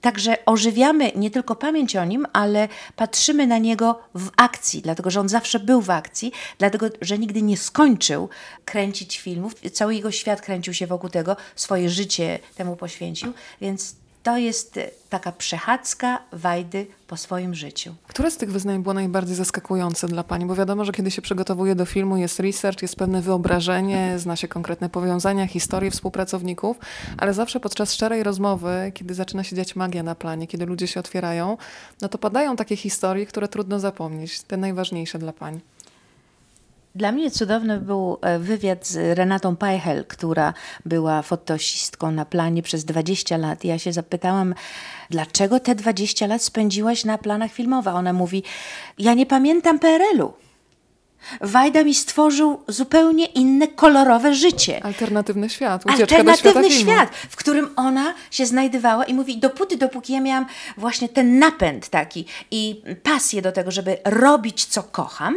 Także 0.01 0.45
ożywiamy 0.47 1.13
nie 1.17 1.31
tylko 1.31 1.57
pamięć 1.57 1.97
o 1.97 2.05
nim, 2.05 2.27
ale 2.33 2.69
patrzymy 2.97 3.47
na 3.47 3.59
niego 3.59 3.99
w 4.15 4.31
akcji, 4.37 4.83
dlatego 4.83 5.11
że 5.11 5.21
on 5.21 5.29
zawsze 5.29 5.61
był 5.61 5.81
w 5.81 5.91
akcji, 5.91 6.33
dlatego 6.59 6.87
że 7.01 7.19
nigdy 7.19 7.43
nie 7.43 7.57
skończył 7.57 8.29
kręcić 8.65 9.19
filmów. 9.19 9.55
Cały 9.73 9.95
jego 9.95 10.11
świat 10.11 10.41
kręcił 10.41 10.75
się 10.75 10.87
wokół 10.87 11.11
tego, 11.11 11.37
swoje 11.57 11.91
życie 11.91 12.39
temu 12.57 12.77
poświęcił, 12.77 13.33
więc 13.61 13.95
to 14.23 14.37
jest 14.39 14.77
e, 14.77 14.91
taka 15.09 15.33
przechadzka 15.33 16.23
Wajdy 16.33 16.87
po 17.07 17.17
swoim 17.17 17.55
życiu. 17.55 17.95
Które 18.07 18.31
z 18.31 18.37
tych 18.37 18.53
wyznań 18.53 18.83
było 18.83 18.95
najbardziej 18.95 19.37
zaskakujące 19.37 20.09
dla 20.09 20.25
Pani? 20.25 20.47
Bo 20.47 20.55
wiadomo, 20.55 20.85
że 20.85 20.93
kiedy 20.93 21.11
się 21.11 21.23
przygotowuje 21.23 21.75
do 21.75 21.85
filmu, 21.85 22.17
jest 22.17 22.41
research, 22.41 22.83
jest 22.83 22.97
pewne 22.97 23.23
wyobrażenie, 23.23 24.15
zna 24.19 24.37
się 24.37 24.49
konkretne 24.49 24.89
powiązania, 24.89 25.47
historie 25.47 25.91
współpracowników, 25.91 26.79
ale 27.19 27.35
zawsze 27.35 27.61
podczas 27.61 27.95
szczerej 27.95 28.23
rozmowy, 28.23 28.93
kiedy 28.95 29.15
zaczyna 29.15 29.45
się 29.45 29.57
dziać 29.57 29.77
magia 29.77 30.03
na 30.03 30.15
planie, 30.15 30.47
kiedy 30.47 30.67
ludzie 30.67 30.87
się 30.87 31.01
otwierają, 31.01 31.57
no 32.01 32.09
to 32.09 32.19
padają 32.19 32.57
takie 32.57 32.77
historie, 32.77 33.27
które 33.27 33.49
trudno 33.49 33.81
zapomnieć, 33.81 34.41
te 34.41 34.57
najważniejsze 34.57 35.19
dla 35.19 35.33
Pań. 35.33 35.61
Dla 36.95 37.13
mnie 37.13 37.31
cudowny 37.31 37.81
był 37.81 38.19
e, 38.23 38.39
wywiad 38.39 38.87
z 38.87 39.19
Renatą 39.19 39.57
Pajchel, 39.57 40.05
która 40.05 40.55
była 40.85 41.23
fotosistką 41.23 42.11
na 42.11 42.25
planie 42.25 42.63
przez 42.63 42.85
20 42.85 43.37
lat. 43.37 43.65
Ja 43.65 43.79
się 43.79 43.93
zapytałam, 43.93 44.55
dlaczego 45.11 45.61
te 45.61 45.75
20 45.75 46.27
lat 46.27 46.43
spędziłaś 46.43 47.05
na 47.05 47.19
planach 47.19 47.53
filmowych? 47.53 47.95
Ona 47.95 48.13
mówi, 48.13 48.43
ja 48.99 49.15
nie 49.15 49.27
pamiętam 49.27 49.79
PRL-u. 49.79 50.33
Wajda 51.41 51.85
mi 51.85 51.95
stworzył 51.95 52.63
zupełnie 52.69 53.27
inne, 53.27 53.69
kolorowe 53.69 54.35
życie. 54.35 54.85
Alternatywny 54.85 55.49
świat, 55.49 55.87
ucieczka 55.87 56.17
Alternatywny 56.17 56.71
świat, 56.71 57.11
w 57.31 57.37
którym 57.37 57.69
ona 57.77 58.15
się 58.31 58.47
znajdowała 58.47 59.05
i 59.05 59.15
mówi, 59.15 59.39
dopóty, 59.39 59.77
dopóki 59.77 60.13
ja 60.13 60.21
miałam 60.21 60.47
właśnie 60.77 61.09
ten 61.09 61.39
napęd 61.39 61.89
taki 61.89 62.25
i 62.51 62.83
pasję 63.03 63.43
do 63.43 63.53
tego, 63.53 63.71
żeby 63.71 63.99
robić, 64.05 64.65
co 64.65 64.83
kocham, 64.83 65.37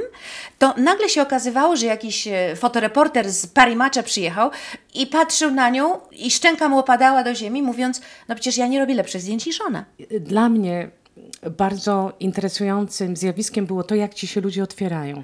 to 0.60 0.74
nagle 0.78 1.10
się 1.10 1.22
okazywało, 1.22 1.76
że 1.76 1.86
jakiś 1.86 2.28
e, 2.28 2.56
fotoreporter 2.56 3.32
z 3.32 3.48
Parimacza 3.48 4.04
przyjechał 4.04 4.52
i 4.94 5.08
patrzył 5.08 5.52
na 5.52 5.70
nią 5.70 6.00
i 6.12 6.32
szczęka 6.32 6.70
mu 6.70 6.80
opadała 6.80 7.24
do 7.24 7.36
ziemi, 7.36 7.62
mówiąc, 7.62 8.02
no 8.28 8.36
przecież 8.36 8.58
ja 8.58 8.68
nie 8.68 8.80
robię 8.80 8.96
lepszych 8.96 9.22
zdjęć 9.22 9.46
niż 9.46 9.62
ona. 9.62 9.86
Dla 10.20 10.50
mnie 10.50 10.90
bardzo 11.58 12.14
interesującym 12.20 13.16
zjawiskiem 13.18 13.66
było 13.66 13.84
to, 13.84 13.96
jak 13.96 14.14
ci 14.14 14.28
się 14.28 14.42
ludzie 14.42 14.64
otwierają. 14.64 15.24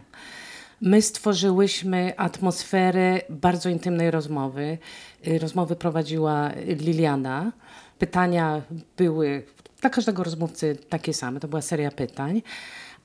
My 0.82 1.02
stworzyłyśmy 1.02 2.14
atmosferę 2.18 3.22
bardzo 3.30 3.70
intymnej 3.70 4.12
rozmowy. 4.12 4.78
Y, 5.28 5.40
Rozmowy 5.40 5.76
prowadziła 5.76 6.52
Liliana. 6.66 7.52
Pytania 8.00 8.62
były 8.98 9.44
dla 9.82 9.90
każdego 9.90 10.24
rozmówcy 10.24 10.78
takie 10.90 11.14
same. 11.14 11.40
To 11.40 11.48
była 11.48 11.62
seria 11.62 11.92
pytań, 11.92 12.42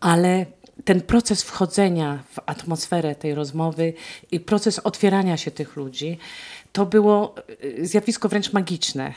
ale 0.00 0.46
ten 0.84 1.00
proces 1.00 1.42
wchodzenia 1.42 2.22
w 2.32 2.38
atmosferę 2.46 3.14
tej 3.14 3.34
rozmowy 3.34 3.92
i 4.30 4.40
proces 4.40 4.78
otwierania 4.78 5.36
się 5.36 5.50
tych 5.50 5.76
ludzi, 5.76 6.18
to 6.72 6.86
było 6.86 7.34
y, 7.64 7.86
zjawisko 7.86 8.28
wręcz 8.28 8.52
magiczne. 8.52 9.14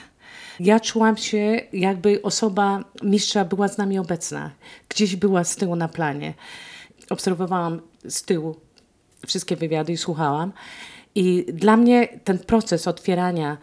Ja 0.59 0.79
czułam 0.79 1.17
się, 1.17 1.61
jakby 1.73 2.21
osoba 2.21 2.83
mistrza 3.03 3.45
była 3.45 3.67
z 3.67 3.77
nami 3.77 3.99
obecna. 3.99 4.51
Gdzieś 4.89 5.15
była 5.15 5.43
z 5.43 5.55
tyłu 5.55 5.75
na 5.75 5.87
planie. 5.87 6.33
Obserwowałam 7.09 7.81
z 8.07 8.23
tyłu 8.23 8.55
wszystkie 9.27 9.55
wywiady 9.55 9.93
i 9.93 9.97
słuchałam. 9.97 10.53
I 11.15 11.45
dla 11.53 11.77
mnie 11.77 12.07
ten 12.23 12.39
proces 12.39 12.87
otwierania, 12.87 13.57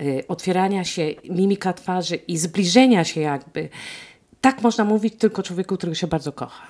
y, 0.00 0.24
otwierania 0.28 0.84
się, 0.84 1.14
mimika 1.30 1.72
twarzy 1.72 2.16
i 2.16 2.38
zbliżenia 2.38 3.04
się 3.04 3.20
jakby, 3.20 3.68
tak 4.40 4.62
można 4.62 4.84
mówić 4.84 5.14
tylko 5.18 5.42
człowieku, 5.42 5.76
którego 5.76 5.94
się 5.94 6.06
bardzo 6.06 6.32
kocha. 6.32 6.66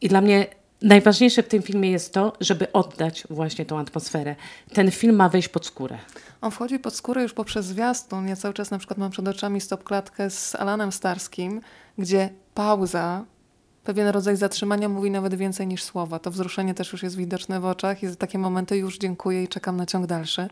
I 0.00 0.08
dla 0.08 0.20
mnie 0.20 0.46
najważniejsze 0.82 1.42
w 1.42 1.48
tym 1.48 1.62
filmie 1.62 1.90
jest 1.90 2.14
to, 2.14 2.32
żeby 2.40 2.72
oddać 2.72 3.24
właśnie 3.30 3.64
tą 3.64 3.78
atmosferę. 3.78 4.36
Ten 4.72 4.90
film 4.90 5.16
ma 5.16 5.28
wejść 5.28 5.48
pod 5.48 5.66
skórę. 5.66 5.98
On 6.40 6.50
wchodzi 6.50 6.78
pod 6.78 6.94
skórę 6.94 7.22
już 7.22 7.32
poprzez 7.32 7.66
zwiastun. 7.66 8.28
Ja 8.28 8.36
cały 8.36 8.54
czas 8.54 8.70
na 8.70 8.78
przykład 8.78 8.98
mam 8.98 9.10
przed 9.10 9.28
oczami 9.28 9.60
stopklatkę 9.60 10.30
z 10.30 10.54
Alanem 10.54 10.92
Starskim, 10.92 11.60
gdzie 11.98 12.28
pauza, 12.54 13.24
pewien 13.84 14.08
rodzaj 14.08 14.36
zatrzymania 14.36 14.88
mówi 14.88 15.10
nawet 15.10 15.34
więcej 15.34 15.66
niż 15.66 15.82
słowa. 15.82 16.18
To 16.18 16.30
wzruszenie 16.30 16.74
też 16.74 16.92
już 16.92 17.02
jest 17.02 17.16
widoczne 17.16 17.60
w 17.60 17.64
oczach 17.64 18.02
i 18.02 18.06
za 18.06 18.16
takie 18.16 18.38
momenty 18.38 18.76
już 18.76 18.98
dziękuję 18.98 19.42
i 19.42 19.48
czekam 19.48 19.76
na 19.76 19.86
ciąg 19.86 20.06
dalszy. 20.06 20.48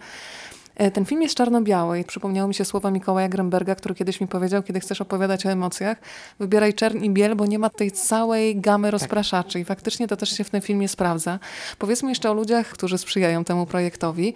E, 0.78 0.90
ten 0.90 1.04
film 1.04 1.23
jest 1.23 1.35
czarno-biały 1.35 2.00
i 2.00 2.04
przypomniało 2.04 2.49
mi 2.49 2.54
się 2.54 2.64
słowa 2.64 2.90
Mikołaja 2.90 3.28
Gremberga, 3.28 3.75
który 3.75 3.94
kiedyś 3.94 4.20
mi 4.20 4.28
powiedział, 4.28 4.62
kiedy 4.62 4.80
chcesz 4.80 5.00
opowiadać 5.00 5.47
o 5.47 5.50
emocjach, 5.50 5.99
wybieraj 6.40 6.75
czern 6.75 7.04
i 7.04 7.11
biel, 7.11 7.37
bo 7.37 7.47
nie 7.47 7.58
ma 7.58 7.70
tej 7.70 7.90
całej 7.90 8.61
gamy 8.61 8.90
rozpraszaczy 8.90 9.61
i 9.61 9.64
faktycznie 9.64 10.08
to 10.08 10.16
też 10.16 10.30
się 10.30 10.44
w 10.44 10.50
tym 10.50 10.61
filmie 10.61 10.88
sprawdza. 10.88 11.38
Powiedzmy 11.78 12.08
jeszcze 12.08 12.30
o 12.30 12.35
ludziach, 12.35 12.66
którzy 12.66 12.99
sprzyjają 12.99 13.44
temu 13.44 13.66
projektowi. 13.66 14.35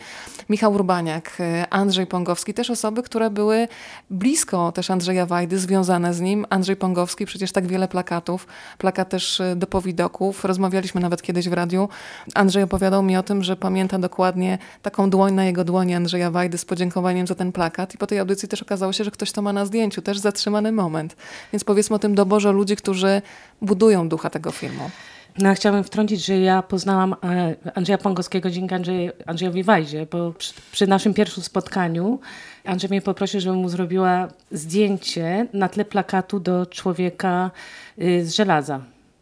Michał 0.49 0.73
Urbaniak, 0.73 1.37
e, 1.41 1.67
Andrzej 1.71 2.07
Pongowski, 2.07 2.55
też 2.55 2.71
osoby, 2.71 3.03
które 3.03 3.31
były 3.31 3.69
blisko 4.11 4.73
też 4.73 4.91
Andrzeja 4.91 5.27
Wajdy, 5.27 5.59
związane 5.59 6.15
z 6.15 6.21
nim. 6.21 6.47
Andrzej 6.51 6.77
Pongowski, 6.77 7.27
przecież 7.27 7.53
tak 7.53 7.67
wiele 7.67 7.89
plakatów, 7.89 8.47
plakat 8.79 9.09
też 9.09 9.41
e, 9.41 9.57
do 9.57 9.67
powidoków. 9.67 10.45
Rozmawialiśmy 10.45 11.01
nawet 11.01 11.23
kiedyś 11.23 11.49
w 11.49 11.53
radiu. 11.53 11.89
Andrzej 12.35 12.63
opowiadał 12.63 13.03
mi 13.03 13.17
o 13.17 13.23
tym, 13.23 13.43
że 13.43 13.57
pamięta 13.57 13.99
dokładnie 13.99 14.59
taką 14.83 15.11
dłoń 15.11 15.35
na 15.35 15.45
jego 15.45 15.65
dłoni 15.65 15.95
Andrzeja 15.95 16.32
Wajdy 16.33 16.59
z 16.59 16.65
podziękowaniem 16.65 17.27
za 17.27 17.35
ten 17.35 17.53
plakat 17.53 17.95
i 17.95 17.99
po 17.99 18.07
tej 18.07 18.19
audycji 18.19 18.49
też 18.49 18.63
okazało 18.63 18.93
się, 18.93 19.05
że 19.05 19.11
ktoś 19.11 19.33
to 19.33 19.43
ma 19.43 19.53
na 19.53 19.67
zdjęciu, 19.67 20.03
też 20.03 20.19
zatrzymany 20.19 20.73
moment. 20.73 21.17
Więc 21.53 21.65
powiedzmy 21.65 21.97
o 21.97 21.99
tym 21.99 22.15
doborze 22.15 22.53
ludzi, 22.53 22.77
którzy 22.77 23.23
budują 23.63 24.09
ducha 24.09 24.31
tego 24.31 24.51
filmu. 24.51 24.91
No, 25.39 25.55
chciałabym 25.55 25.85
wtrącić, 25.85 26.25
że 26.25 26.39
ja 26.39 26.63
poznałam 26.63 27.17
e, 27.25 27.55
Andrzeja 27.75 27.99
Pongowskiego 27.99 28.51
dzięki 28.51 28.75
Andrzej, 28.75 29.11
Andrzejowi 29.27 29.63
Wajdzie, 29.63 30.07
bo 30.11 30.33
przy, 30.33 30.55
przy, 30.73 30.87
naszym 30.87 31.15
pierwszym 31.15 31.43
spotkaniu 31.43 32.19
Andrzej 32.65 32.91
mnie 32.91 33.03
poprosił, 33.03 33.41
żebym 33.41 33.59
mu 33.59 33.69
zrobiła 33.69 34.29
zdjęcie 34.51 35.47
na 35.53 35.69
tle 35.69 35.85
plakatu 35.85 36.41
do 36.41 36.67
człowieka 36.67 37.51
y, 37.99 38.27
z 38.27 38.35
żelaza. 38.35 38.81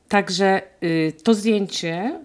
Także 0.09 0.63
y, 0.83 1.13
to 1.25 1.35
zdjęcie 1.35 2.21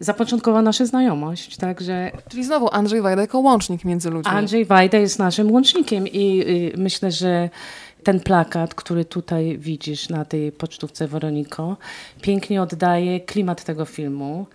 zapoczątkowało 0.00 0.62
naszą 0.62 0.86
znajomość. 0.86 1.56
Także... 1.56 2.12
Czyli 2.28 2.44
znowu 2.44 2.68
Andrzej 2.72 3.02
Wajda 3.02 3.22
jako 3.22 3.38
łącznik 3.38 3.84
między 3.84 4.10
ludźmi. 4.10 4.32
Andrzej 4.32 4.64
Wajda 4.64 4.98
jest 4.98 5.18
naszym 5.18 5.52
łącznikiem 5.52 6.08
i 6.08 6.44
y, 6.74 6.78
myślę, 6.78 7.12
że 7.12 7.50
ten 8.04 8.20
plakat, 8.20 8.74
który 8.74 9.04
tutaj 9.04 9.58
widzisz 9.58 10.08
na 10.08 10.24
tej 10.24 10.52
pocztówce 10.52 11.08
Weroniko, 11.08 11.76
pięknie 12.22 12.62
oddaje 12.62 13.20
klimat 13.20 13.64
tego 13.64 13.84
filmu 13.84 14.46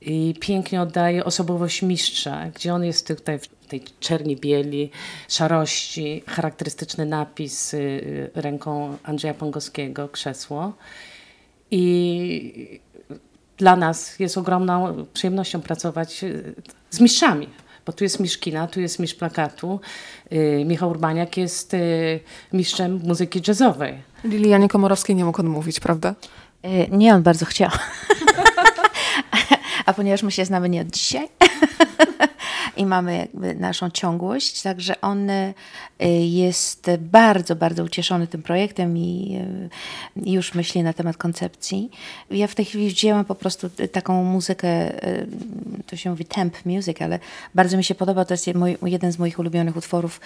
i 0.00 0.34
pięknie 0.40 0.82
oddaje 0.82 1.24
osobowość 1.24 1.82
mistrza, 1.82 2.50
gdzie 2.54 2.74
on 2.74 2.84
jest 2.84 3.08
tutaj 3.08 3.38
w 3.38 3.48
tej 3.68 3.84
czerni 4.00 4.36
bieli, 4.36 4.90
szarości, 5.28 6.22
charakterystyczny 6.26 7.06
napis 7.06 7.74
y, 7.74 8.30
ręką 8.34 8.96
Andrzeja 9.02 9.34
Pongowskiego, 9.34 10.08
krzesło. 10.08 10.72
I 11.70 12.80
dla 13.58 13.76
nas 13.76 14.18
jest 14.18 14.38
ogromną 14.38 15.06
przyjemnością 15.12 15.60
pracować 15.60 16.24
y, 16.24 16.54
z 16.90 17.00
mistrzami, 17.00 17.48
bo 17.86 17.92
tu 17.92 18.04
jest 18.04 18.20
mistrz 18.20 18.38
kina, 18.38 18.66
tu 18.66 18.80
jest 18.80 18.98
mistrz 18.98 19.18
plakatu. 19.18 19.80
Yy, 20.30 20.64
Michał 20.64 20.90
Urbaniak 20.90 21.36
jest 21.36 21.72
yy, 21.72 22.20
mistrzem 22.52 23.00
muzyki 23.04 23.42
jazzowej. 23.48 24.02
Lilianie 24.24 24.68
Komorowskiej 24.68 25.16
nie 25.16 25.24
mógł 25.24 25.40
odmówić, 25.40 25.80
prawda? 25.80 26.14
Yy, 26.62 26.88
nie, 26.90 27.14
on 27.14 27.22
bardzo 27.22 27.44
chciał. 27.44 27.70
A 29.86 29.92
ponieważ 29.92 30.22
my 30.22 30.30
się 30.30 30.44
znamy 30.44 30.68
nie 30.68 30.80
od 30.80 30.88
dzisiaj, 30.88 31.28
i 32.76 32.86
mamy 32.86 33.16
jakby 33.16 33.54
naszą 33.54 33.90
ciągłość, 33.90 34.62
także 34.62 35.00
on 35.00 35.30
y, 35.30 35.54
jest 36.20 36.90
bardzo, 36.98 37.56
bardzo 37.56 37.84
ucieszony 37.84 38.26
tym 38.26 38.42
projektem 38.42 38.98
i 38.98 39.38
y, 40.16 40.30
już 40.30 40.54
myśli 40.54 40.82
na 40.82 40.92
temat 40.92 41.16
koncepcji. 41.16 41.90
Ja 42.30 42.46
w 42.46 42.54
tej 42.54 42.64
chwili 42.64 42.88
wzięłam 42.88 43.24
po 43.24 43.34
prostu 43.34 43.70
taką 43.92 44.24
muzykę, 44.24 45.04
y, 45.08 45.26
to 45.86 45.96
się 45.96 46.10
mówi 46.10 46.24
temp 46.24 46.66
music, 46.66 47.02
ale 47.02 47.18
bardzo 47.54 47.76
mi 47.76 47.84
się 47.84 47.94
podoba, 47.94 48.24
to 48.24 48.34
jest 48.34 48.46
jeden 48.82 49.12
z 49.12 49.18
moich 49.18 49.38
ulubionych 49.38 49.76
utworów, 49.76 50.20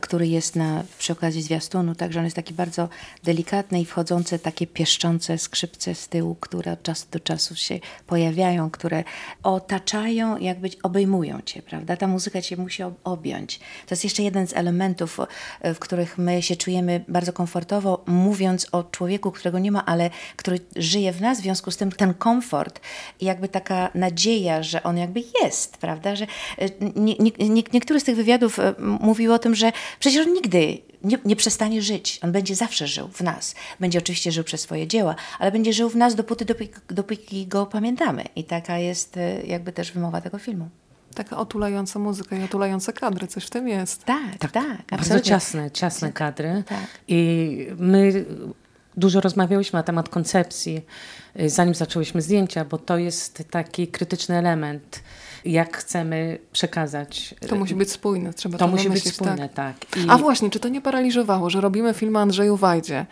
który 0.00 0.28
jest 0.28 0.56
na, 0.56 0.82
przy 0.98 1.12
okazji 1.12 1.42
zwiastunu, 1.42 1.94
także 1.94 2.18
on 2.18 2.24
jest 2.24 2.36
taki 2.36 2.54
bardzo 2.54 2.88
delikatny 3.24 3.80
i 3.80 3.84
wchodzące 3.84 4.38
takie 4.38 4.66
pieszczące 4.66 5.38
skrzypce 5.38 5.94
z 5.94 6.08
tyłu, 6.08 6.34
które 6.34 6.72
od 6.72 6.82
czasu 6.82 7.06
do 7.10 7.20
czasu 7.20 7.54
się 7.54 7.78
pojawiają, 8.06 8.70
które 8.70 9.04
otaczają, 9.42 10.38
jakby 10.38 10.70
obejmują 10.82 11.40
cię, 11.44 11.62
prawda? 11.62 11.95
Ta 11.96 12.06
muzyka 12.06 12.42
cię 12.42 12.56
musi 12.56 12.82
objąć. 13.04 13.58
To 13.58 13.94
jest 13.94 14.04
jeszcze 14.04 14.22
jeden 14.22 14.46
z 14.46 14.52
elementów, 14.52 15.18
e, 15.60 15.74
w 15.74 15.78
których 15.78 16.18
my 16.18 16.42
się 16.42 16.56
czujemy 16.56 17.04
bardzo 17.08 17.32
komfortowo, 17.32 18.04
mówiąc 18.06 18.66
o 18.72 18.84
człowieku, 18.84 19.32
którego 19.32 19.58
nie 19.58 19.72
ma, 19.72 19.86
ale 19.86 20.10
który 20.36 20.60
żyje 20.76 21.12
w 21.12 21.20
nas, 21.20 21.38
w 21.38 21.42
związku 21.42 21.70
z 21.70 21.76
tym 21.76 21.92
ten 21.92 22.14
komfort 22.14 22.80
i 23.20 23.24
jakby 23.24 23.48
taka 23.48 23.90
nadzieja, 23.94 24.62
że 24.62 24.82
on 24.82 24.98
jakby 24.98 25.22
jest, 25.42 25.76
prawda? 25.76 26.16
Że 26.16 26.26
e, 26.58 26.68
nie, 26.96 27.14
nie, 27.16 27.48
nie, 27.48 28.00
z 28.00 28.04
tych 28.04 28.16
wywiadów 28.16 28.58
e, 28.58 28.74
mówił 28.78 29.32
o 29.32 29.38
tym, 29.38 29.54
że 29.54 29.72
przecież 30.00 30.26
on 30.26 30.32
nigdy 30.32 30.78
nie, 31.04 31.18
nie, 31.24 31.36
przestanie 31.36 31.82
żyć. 31.82 32.18
On 32.22 32.32
będzie 32.32 32.54
zawsze 32.54 32.86
żył 32.86 33.08
w 33.08 33.20
nas. 33.20 33.54
Będzie 33.80 33.98
oczywiście 33.98 34.32
żył 34.32 34.44
przez 34.44 34.60
swoje 34.60 34.86
dzieła, 34.86 35.14
ale 35.38 35.52
będzie 35.52 35.72
żył 35.72 35.88
w 35.88 35.96
nas 35.96 36.14
dopóty, 36.14 36.44
dopóki, 36.44 36.70
dopóki 36.88 37.46
go 37.46 37.66
pamiętamy. 37.66 38.24
I 38.36 38.44
taka 38.44 38.78
jest 38.78 39.18
jakby 39.44 39.72
też 39.72 39.92
wymowa 39.92 40.20
tego 40.20 40.38
filmu. 40.38 40.68
Taka 41.16 41.36
otulająca 41.36 41.98
muzyka 41.98 42.36
i 42.36 42.44
otulające 42.44 42.92
kadry, 42.92 43.26
coś 43.26 43.44
w 43.44 43.50
tym 43.50 43.68
jest. 43.68 44.04
Tak, 44.04 44.38
tak, 44.38 44.52
tak 44.52 44.84
Bardzo 44.90 45.20
ciasne, 45.20 45.70
ciasne 45.70 46.12
kadry. 46.12 46.62
Tak. 46.66 46.86
I 47.08 47.66
my 47.78 48.24
dużo 48.96 49.20
rozmawiałyśmy 49.20 49.76
na 49.76 49.82
temat 49.82 50.08
koncepcji, 50.08 50.84
y, 51.40 51.50
zanim 51.50 51.74
zaczęłyśmy 51.74 52.22
zdjęcia, 52.22 52.64
bo 52.64 52.78
to 52.78 52.98
jest 52.98 53.44
taki 53.50 53.88
krytyczny 53.88 54.36
element 54.36 55.02
jak 55.44 55.76
chcemy 55.76 56.38
przekazać. 56.52 57.34
To 57.48 57.56
musi 57.56 57.74
być 57.74 57.90
spójne, 57.90 58.34
trzeba 58.34 58.58
to, 58.58 58.64
to 58.64 58.70
musi 58.70 58.90
być 58.90 59.14
spójne, 59.14 59.48
tak. 59.48 59.78
tak. 59.78 59.96
I... 59.96 60.06
A 60.08 60.18
właśnie, 60.18 60.50
czy 60.50 60.60
to 60.60 60.68
nie 60.68 60.80
paraliżowało, 60.80 61.50
że 61.50 61.60
robimy 61.60 61.94
film 61.94 62.16
o 62.16 62.20
Andrzeju 62.20 62.56
Wajdzie? 62.56 63.06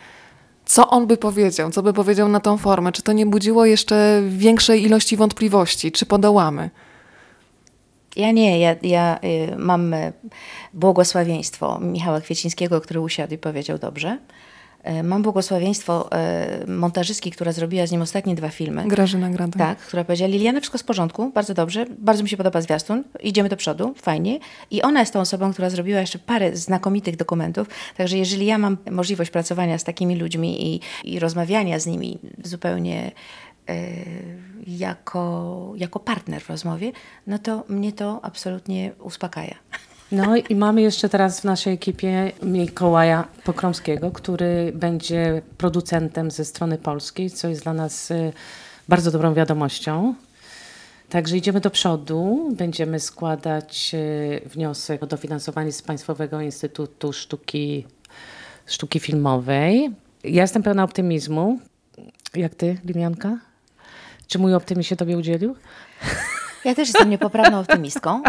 Co 0.65 0.89
on 0.89 1.07
by 1.07 1.17
powiedział? 1.17 1.71
Co 1.71 1.83
by 1.83 1.93
powiedział 1.93 2.29
na 2.29 2.39
tą 2.39 2.57
formę? 2.57 2.91
Czy 2.91 3.01
to 3.01 3.11
nie 3.11 3.25
budziło 3.25 3.65
jeszcze 3.65 4.21
większej 4.29 4.83
ilości 4.83 5.17
wątpliwości? 5.17 5.91
Czy 5.91 6.05
podołamy? 6.05 6.69
Ja 8.15 8.31
nie, 8.31 8.59
ja, 8.59 8.75
ja 8.83 9.19
y, 9.23 9.55
mam 9.57 9.93
y, 9.93 10.13
błogosławieństwo 10.73 11.79
Michała 11.79 12.21
Kwiecińskiego, 12.21 12.81
który 12.81 12.99
usiadł 12.99 13.33
i 13.33 13.37
powiedział 13.37 13.77
dobrze. 13.77 14.17
Y, 14.99 15.03
mam 15.03 15.21
błogosławieństwo 15.21 16.09
montażystki, 16.67 17.31
która 17.31 17.51
zrobiła 17.51 17.87
z 17.87 17.91
nim 17.91 18.01
ostatnie 18.01 18.35
dwa 18.35 18.49
filmy. 18.49 18.87
Grażyna 18.87 19.29
Grada. 19.29 19.59
Tak, 19.59 19.77
która 19.77 20.03
powiedziała, 20.03 20.31
Liliana, 20.31 20.59
wszystko 20.59 20.77
w 20.77 20.83
porządku, 20.83 21.31
bardzo 21.31 21.53
dobrze, 21.53 21.85
bardzo 21.99 22.23
mi 22.23 22.29
się 22.29 22.37
podoba 22.37 22.61
zwiastun, 22.61 23.03
idziemy 23.23 23.49
do 23.49 23.57
przodu, 23.57 23.93
fajnie. 23.97 24.39
I 24.71 24.81
ona 24.81 24.99
jest 24.99 25.13
tą 25.13 25.19
osobą, 25.19 25.53
która 25.53 25.69
zrobiła 25.69 25.99
jeszcze 25.99 26.19
parę 26.19 26.55
znakomitych 26.55 27.15
dokumentów, 27.15 27.67
także 27.97 28.17
jeżeli 28.17 28.45
ja 28.45 28.57
mam 28.57 28.77
możliwość 28.91 29.31
pracowania 29.31 29.77
z 29.77 29.83
takimi 29.83 30.15
ludźmi 30.15 30.75
i, 30.75 30.81
i 31.03 31.19
rozmawiania 31.19 31.79
z 31.79 31.85
nimi 31.85 32.19
zupełnie 32.43 33.11
jako, 34.67 35.73
jako 35.75 35.99
partner 35.99 36.41
w 36.41 36.49
rozmowie, 36.49 36.91
no 37.27 37.39
to 37.39 37.63
mnie 37.69 37.93
to 37.93 38.19
absolutnie 38.25 38.91
uspokaja. 38.99 39.55
No 40.11 40.35
i 40.35 40.55
mamy 40.55 40.81
jeszcze 40.81 41.09
teraz 41.09 41.39
w 41.39 41.43
naszej 41.43 41.73
ekipie 41.73 42.31
Mikołaja 42.43 43.27
Pokromskiego, 43.43 44.11
który 44.11 44.71
będzie 44.75 45.41
producentem 45.57 46.31
ze 46.31 46.45
strony 46.45 46.77
polskiej, 46.77 47.29
co 47.29 47.47
jest 47.47 47.63
dla 47.63 47.73
nas 47.73 48.11
y, 48.11 48.33
bardzo 48.87 49.11
dobrą 49.11 49.33
wiadomością. 49.33 50.15
Także 51.09 51.37
idziemy 51.37 51.61
do 51.61 51.69
przodu, 51.69 52.49
będziemy 52.57 52.99
składać 52.99 53.91
y, 53.93 54.49
wniosek 54.49 55.03
o 55.03 55.07
dofinansowanie 55.07 55.71
z 55.71 55.81
Państwowego 55.81 56.41
Instytutu 56.41 57.13
Sztuki, 57.13 57.85
Sztuki 58.65 58.99
Filmowej. 58.99 59.91
Ja 60.23 60.41
jestem 60.41 60.63
pełna 60.63 60.83
optymizmu. 60.83 61.59
Jak 62.35 62.55
ty, 62.55 62.77
Limianka? 62.85 63.37
Czy 64.27 64.39
mój 64.39 64.53
optymizm 64.53 64.87
się 64.89 64.95
tobie 64.95 65.17
udzielił? 65.17 65.55
Ja 66.65 66.75
też 66.75 66.87
jestem 66.87 67.09
niepoprawną 67.09 67.59
optymistką, 67.59 68.21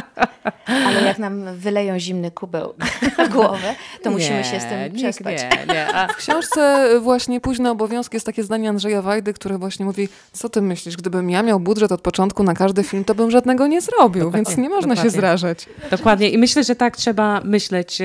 ale 0.86 1.02
jak 1.02 1.18
nam 1.18 1.56
wyleją 1.56 1.98
zimny 1.98 2.30
kubeł 2.30 2.74
na 3.18 3.28
głowę, 3.28 3.74
to 4.02 4.10
nie, 4.10 4.16
musimy 4.16 4.44
się 4.44 4.60
z 4.60 4.64
tym 4.64 4.92
przespać. 4.94 5.36
Nie, 5.42 5.74
nie. 5.74 5.94
A 5.94 6.08
w 6.08 6.16
książce 6.16 6.88
właśnie 7.00 7.40
Późne 7.40 7.70
obowiązki 7.70 8.16
jest 8.16 8.26
takie 8.26 8.42
zdanie 8.42 8.68
Andrzeja 8.68 9.02
Wajdy, 9.02 9.32
który 9.32 9.58
właśnie 9.58 9.84
mówi, 9.84 10.08
co 10.32 10.48
ty 10.48 10.62
myślisz, 10.62 10.96
gdybym 10.96 11.30
ja 11.30 11.42
miał 11.42 11.60
budżet 11.60 11.92
od 11.92 12.00
początku 12.00 12.42
na 12.42 12.54
każdy 12.54 12.82
film, 12.82 13.04
to 13.04 13.14
bym 13.14 13.30
żadnego 13.30 13.66
nie 13.66 13.80
zrobił, 13.80 14.24
dokładnie, 14.24 14.44
więc 14.44 14.58
nie 14.58 14.68
można 14.68 14.94
dokładnie. 14.94 15.10
się 15.10 15.16
zrażać. 15.16 15.66
Dokładnie 15.90 16.30
i 16.30 16.38
myślę, 16.38 16.64
że 16.64 16.76
tak 16.76 16.96
trzeba 16.96 17.40
myśleć. 17.44 17.98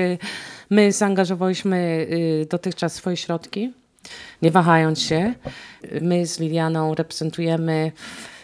My 0.70 0.92
zaangażowaliśmy 0.92 2.06
y, 2.10 2.46
dotychczas 2.50 2.94
swoje 2.94 3.16
środki, 3.16 3.72
nie 4.42 4.50
wahając 4.50 5.02
się. 5.02 5.34
My 6.00 6.26
z 6.26 6.40
Lilianą 6.40 6.94
reprezentujemy 6.94 7.92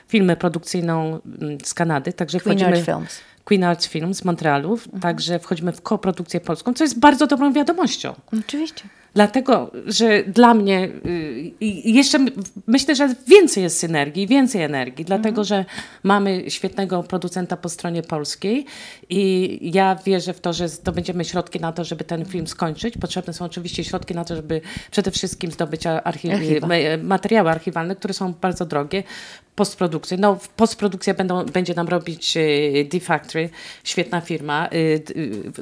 firmę 0.08 0.36
produkcyjną 0.36 1.20
mm, 1.40 1.58
z 1.64 1.74
Kanady, 1.74 2.12
także 2.12 2.40
Queen 2.40 2.58
wchodzimy... 2.58 2.76
Art 2.76 2.86
Films. 2.86 3.20
Queen 3.44 3.64
Arts 3.64 3.88
Films 3.88 4.16
z 4.16 4.24
Montrealu, 4.24 4.72
mhm. 4.72 5.00
także 5.00 5.38
wchodzimy 5.38 5.72
w 5.72 5.82
koprodukcję 5.82 6.40
polską, 6.40 6.74
co 6.74 6.84
jest 6.84 6.98
bardzo 6.98 7.26
dobrą 7.26 7.52
wiadomością. 7.52 8.14
Oczywiście. 8.46 8.84
Dlatego, 9.14 9.70
że 9.86 10.22
dla 10.24 10.54
mnie 10.54 10.84
y, 11.06 11.52
jeszcze 11.84 12.18
myślę, 12.66 12.94
że 12.94 13.14
więcej 13.26 13.62
jest 13.62 13.78
synergii, 13.78 14.26
więcej 14.26 14.62
energii, 14.62 15.04
dlatego, 15.04 15.44
że 15.44 15.64
mamy 16.02 16.44
świetnego 16.50 17.02
producenta 17.02 17.56
po 17.56 17.68
stronie 17.68 18.02
polskiej 18.02 18.66
i 19.10 19.58
ja 19.74 19.96
wierzę 20.06 20.32
w 20.32 20.40
to, 20.40 20.52
że 20.52 20.68
zdobędziemy 20.68 21.24
środki 21.24 21.60
na 21.60 21.72
to, 21.72 21.84
żeby 21.84 22.04
ten 22.04 22.24
film 22.24 22.46
skończyć. 22.46 22.94
Potrzebne 23.00 23.32
są 23.32 23.44
oczywiście 23.44 23.84
środki 23.84 24.14
na 24.14 24.24
to, 24.24 24.36
żeby 24.36 24.60
przede 24.90 25.10
wszystkim 25.10 25.50
zdobyć 25.50 25.82
archi- 25.84 26.32
Archiwa. 26.34 26.68
materiały 27.02 27.50
archiwalne, 27.50 27.96
które 27.96 28.14
są 28.14 28.32
bardzo 28.40 28.66
drogie. 28.66 29.02
Postprodukcję. 29.54 30.16
No, 30.16 30.38
postprodukcję 30.56 31.14
będą, 31.14 31.44
będzie 31.44 31.74
nam 31.74 31.88
robić 31.88 32.36
e, 32.36 32.40
D-Factory, 32.84 33.50
świetna 33.84 34.20
firma. 34.20 34.66
E, 34.68 34.70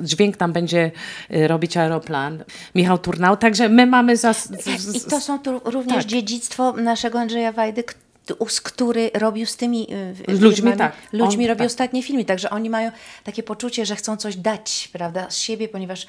Dźwięk 0.05 0.41
nam 0.41 0.53
będzie 0.53 0.91
robić 1.31 1.77
Aeroplan, 1.77 2.45
Michał 2.75 2.99
Turnał. 2.99 3.36
Także 3.37 3.69
my 3.69 3.87
mamy 3.87 4.17
za... 4.17 4.33
z- 4.35 4.49
z- 4.79 4.95
I 4.97 5.11
to 5.11 5.21
są 5.21 5.39
tu 5.39 5.61
również 5.65 5.97
tak. 5.97 6.07
dziedzictwo 6.07 6.73
naszego 6.73 7.21
Andrzeja 7.21 7.53
Wajdy, 7.53 7.85
który 8.63 9.11
robił 9.15 9.47
z 9.47 9.57
tymi 9.57 9.87
y, 10.29 10.37
Z 10.37 10.41
ludźmi, 10.41 10.55
firmami, 10.57 10.79
tak. 10.79 10.93
ludźmi 11.13 11.45
On- 11.45 11.49
robił 11.49 11.59
tak. 11.59 11.67
ostatnie 11.67 12.03
filmy, 12.03 12.25
także 12.25 12.51
oni 12.51 12.71
mają 12.71 12.91
takie 13.25 13.43
poczucie, 13.43 13.87
że 13.87 13.97
chcą 13.97 14.17
coś 14.17 14.37
dać, 14.37 14.89
prawda, 14.93 15.31
z 15.31 15.37
siebie, 15.39 15.69
ponieważ 15.69 16.07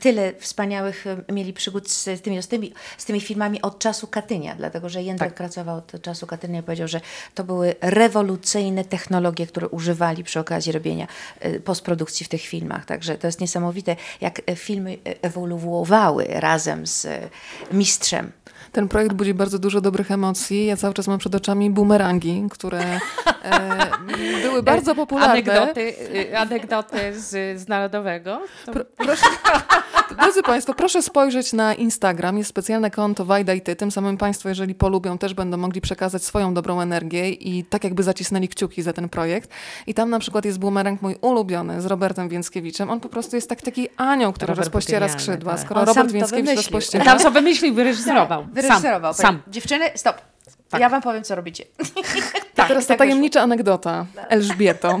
tyle 0.00 0.32
wspaniałych 0.38 1.06
y, 1.28 1.32
mieli 1.32 1.52
przygód 1.52 1.90
z 1.90 2.22
tymi, 2.22 2.42
z 2.42 2.48
tymi, 2.48 2.72
z 2.98 3.04
tymi 3.04 3.20
filmami 3.20 3.62
od 3.62 3.78
czasu 3.78 4.06
Katynia, 4.06 4.54
dlatego 4.54 4.88
że 4.88 5.02
Jędrek 5.02 5.30
Tak. 5.30 5.36
pracował 5.36 5.76
od 5.78 6.02
czasu 6.02 6.26
Katynia 6.26 6.60
i 6.60 6.62
powiedział, 6.62 6.88
że 6.88 7.00
to 7.34 7.44
były 7.44 7.74
rewolucyjne 7.80 8.84
technologie, 8.84 9.46
które 9.46 9.68
używali 9.68 10.24
przy 10.24 10.40
okazji 10.40 10.72
robienia 10.72 11.06
y, 11.44 11.60
postprodukcji 11.60 12.26
w 12.26 12.28
tych 12.28 12.42
filmach, 12.42 12.84
także 12.86 13.18
to 13.18 13.26
jest 13.26 13.40
niesamowite, 13.40 13.96
jak 14.20 14.40
filmy 14.56 14.98
ewoluowały 15.22 16.26
razem 16.28 16.86
z 16.86 17.06
mistrzem. 17.72 18.32
Ten 18.72 18.88
projekt 18.88 19.12
budzi 19.14 19.34
bardzo 19.34 19.58
dużo 19.58 19.80
dobrych 19.80 20.10
emocji. 20.10 20.66
Ja 20.66 20.76
cały 20.76 20.94
czas 20.94 21.06
mam 21.08 21.18
przed 21.18 21.34
oczami 21.34 21.59
bumerangi, 21.68 22.44
które 22.50 22.80
e, 22.80 23.00
były 24.42 24.62
bardzo 24.62 24.94
popularne. 24.94 25.32
Anegdoty, 25.32 25.94
y, 26.14 26.38
anegdoty 26.38 27.20
z, 27.20 27.60
z 27.60 27.68
Narodowego. 27.68 28.40
To 28.66 28.72
Pro, 28.72 28.84
proszę, 28.96 29.26
drodzy 30.18 30.42
Państwo, 30.42 30.74
proszę 30.74 31.02
spojrzeć 31.02 31.52
na 31.52 31.74
Instagram. 31.74 32.38
Jest 32.38 32.50
specjalne 32.50 32.90
konto 32.90 33.24
Wajda 33.24 33.54
i 33.54 33.60
Ty. 33.60 33.76
Tym 33.76 33.90
samym 33.90 34.16
Państwo, 34.16 34.48
jeżeli 34.48 34.74
polubią, 34.74 35.18
też 35.18 35.34
będą 35.34 35.56
mogli 35.56 35.80
przekazać 35.80 36.24
swoją 36.24 36.54
dobrą 36.54 36.80
energię 36.80 37.30
i 37.30 37.64
tak 37.64 37.84
jakby 37.84 38.02
zacisnęli 38.02 38.48
kciuki 38.48 38.82
za 38.82 38.92
ten 38.92 39.08
projekt. 39.08 39.50
I 39.86 39.94
tam 39.94 40.10
na 40.10 40.18
przykład 40.18 40.44
jest 40.44 40.58
bumerang 40.58 41.02
mój 41.02 41.16
ulubiony 41.20 41.80
z 41.80 41.86
Robertem 41.86 42.28
Więckiewiczem. 42.28 42.90
On 42.90 43.00
po 43.00 43.08
prostu 43.08 43.36
jest 43.36 43.48
tak 43.48 43.62
taki 43.62 43.88
anioł, 43.96 44.32
który 44.32 44.50
Robert 44.50 44.66
rozpościera 44.66 45.08
skrzydła. 45.08 45.52
tak. 45.52 45.60
Skoro 45.60 45.80
On 45.80 45.86
Robert 45.86 46.08
to 46.08 46.14
Więckiewicz 46.14 46.56
rozpościera... 46.56 47.04
Tam 47.04 47.18
sobie 47.20 47.34
wymyślił, 47.34 47.74
wyreżyserował. 47.74 48.46
Wyreżyserował. 48.52 49.14
Sam. 49.14 49.26
sam. 49.26 49.42
Dziewczyny, 49.48 49.84
stop. 49.94 50.16
Tak. 50.70 50.80
Ja 50.80 50.88
wam 50.88 51.02
powiem, 51.02 51.24
co 51.24 51.34
robicie. 51.34 51.64
A 52.56 52.66
teraz 52.66 52.86
ta 52.86 52.88
tak 52.88 52.98
tajemnicza 52.98 53.40
anegdota. 53.40 54.06
Elżbieto. 54.28 55.00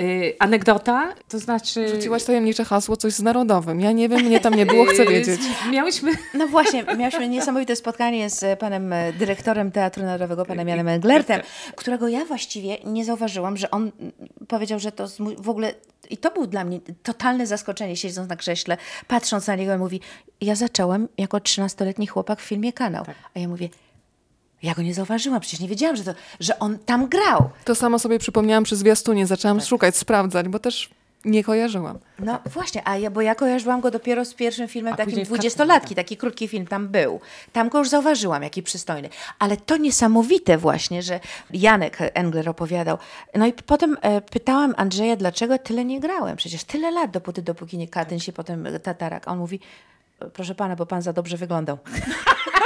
Y, 0.00 0.36
anegdota, 0.38 1.14
to 1.28 1.38
znaczy... 1.38 1.88
Rzuciłaś 1.88 2.24
tajemnicze 2.24 2.64
hasło, 2.64 2.96
coś 2.96 3.12
z 3.12 3.22
narodowym. 3.22 3.80
Ja 3.80 3.92
nie 3.92 4.08
wiem, 4.08 4.20
mnie 4.20 4.40
tam 4.40 4.54
nie 4.54 4.66
było, 4.66 4.84
chcę 4.84 5.02
y, 5.02 5.06
wiedzieć. 5.06 5.40
Miałyśmy... 5.70 6.12
No 6.34 6.46
właśnie, 6.46 6.84
miałyśmy 6.98 7.28
niesamowite 7.28 7.76
spotkanie 7.76 8.30
z 8.30 8.58
panem 8.58 8.92
e, 8.92 9.12
dyrektorem 9.12 9.72
Teatru 9.72 10.02
Narodowego, 10.02 10.44
panem 10.44 10.68
Janem 10.68 10.88
Englertem, 10.88 11.40
którego 11.76 12.08
ja 12.08 12.24
właściwie 12.24 12.78
nie 12.84 13.04
zauważyłam, 13.04 13.56
że 13.56 13.70
on 13.70 13.82
mm, 14.00 14.12
powiedział, 14.48 14.78
że 14.78 14.92
to 14.92 15.06
w 15.38 15.48
ogóle... 15.48 15.74
I 16.10 16.16
to 16.16 16.30
był 16.30 16.46
dla 16.46 16.64
mnie 16.64 16.80
totalne 17.02 17.46
zaskoczenie, 17.46 17.96
siedząc 17.96 18.28
na 18.28 18.36
krześle, 18.36 18.76
patrząc 19.08 19.46
na 19.46 19.54
niego 19.54 19.74
i 19.74 19.78
mówi, 19.78 20.00
ja 20.40 20.54
zacząłem 20.54 21.08
jako 21.18 21.38
13-letni 21.38 22.06
chłopak 22.06 22.40
w 22.40 22.44
filmie 22.44 22.72
Kanał. 22.72 23.04
A 23.34 23.38
ja 23.38 23.48
mówię, 23.48 23.68
ja 24.62 24.74
go 24.74 24.82
nie 24.82 24.94
zauważyłam, 24.94 25.40
przecież 25.40 25.60
nie 25.60 25.68
wiedziałam, 25.68 25.96
że, 25.96 26.04
to, 26.04 26.14
że 26.40 26.58
on 26.58 26.78
tam 26.78 27.08
grał. 27.08 27.50
To 27.64 27.74
samo 27.74 27.98
sobie 27.98 28.18
przypomniałam 28.18 28.64
przy 28.64 28.76
zwiastunie. 28.76 29.26
Zaczęłam 29.26 29.60
szukać, 29.60 29.96
sprawdzać, 29.96 30.48
bo 30.48 30.58
też 30.58 30.90
nie 31.24 31.44
kojarzyłam. 31.44 31.98
No 32.18 32.38
właśnie, 32.46 32.88
a 32.88 32.96
ja, 32.96 33.10
bo 33.10 33.20
ja 33.20 33.34
kojarzyłam 33.34 33.80
go 33.80 33.90
dopiero 33.90 34.24
z 34.24 34.34
pierwszym 34.34 34.68
filmem 34.68 34.94
A 34.94 34.96
takim 34.96 35.24
dwudziestolatki, 35.24 35.80
Katowicach. 35.80 36.04
taki 36.04 36.16
krótki 36.16 36.48
film 36.48 36.66
tam 36.66 36.88
był. 36.88 37.20
Tam 37.52 37.68
go 37.68 37.78
już 37.78 37.88
zauważyłam, 37.88 38.42
jaki 38.42 38.62
przystojny. 38.62 39.08
Ale 39.38 39.56
to 39.56 39.76
niesamowite 39.76 40.58
właśnie, 40.58 41.02
że 41.02 41.20
Janek 41.50 41.98
Engler 42.00 42.48
opowiadał. 42.48 42.98
No 43.34 43.46
i 43.46 43.52
potem 43.52 43.96
e, 44.02 44.20
pytałam 44.20 44.74
Andrzeja, 44.76 45.16
dlaczego 45.16 45.58
tyle 45.58 45.84
nie 45.84 46.00
grałem? 46.00 46.36
Przecież 46.36 46.64
tyle 46.64 46.90
lat, 46.90 47.10
dopóty, 47.10 47.42
dopóki 47.42 47.78
nie 47.78 47.88
Katyn 47.88 48.20
się 48.20 48.32
potem 48.32 48.66
e, 48.66 48.80
tatarak. 48.80 49.28
A 49.28 49.30
on 49.30 49.38
mówi, 49.38 49.60
proszę 50.32 50.54
pana, 50.54 50.76
bo 50.76 50.86
pan 50.86 51.02
za 51.02 51.12
dobrze 51.12 51.36
wyglądał. 51.36 51.78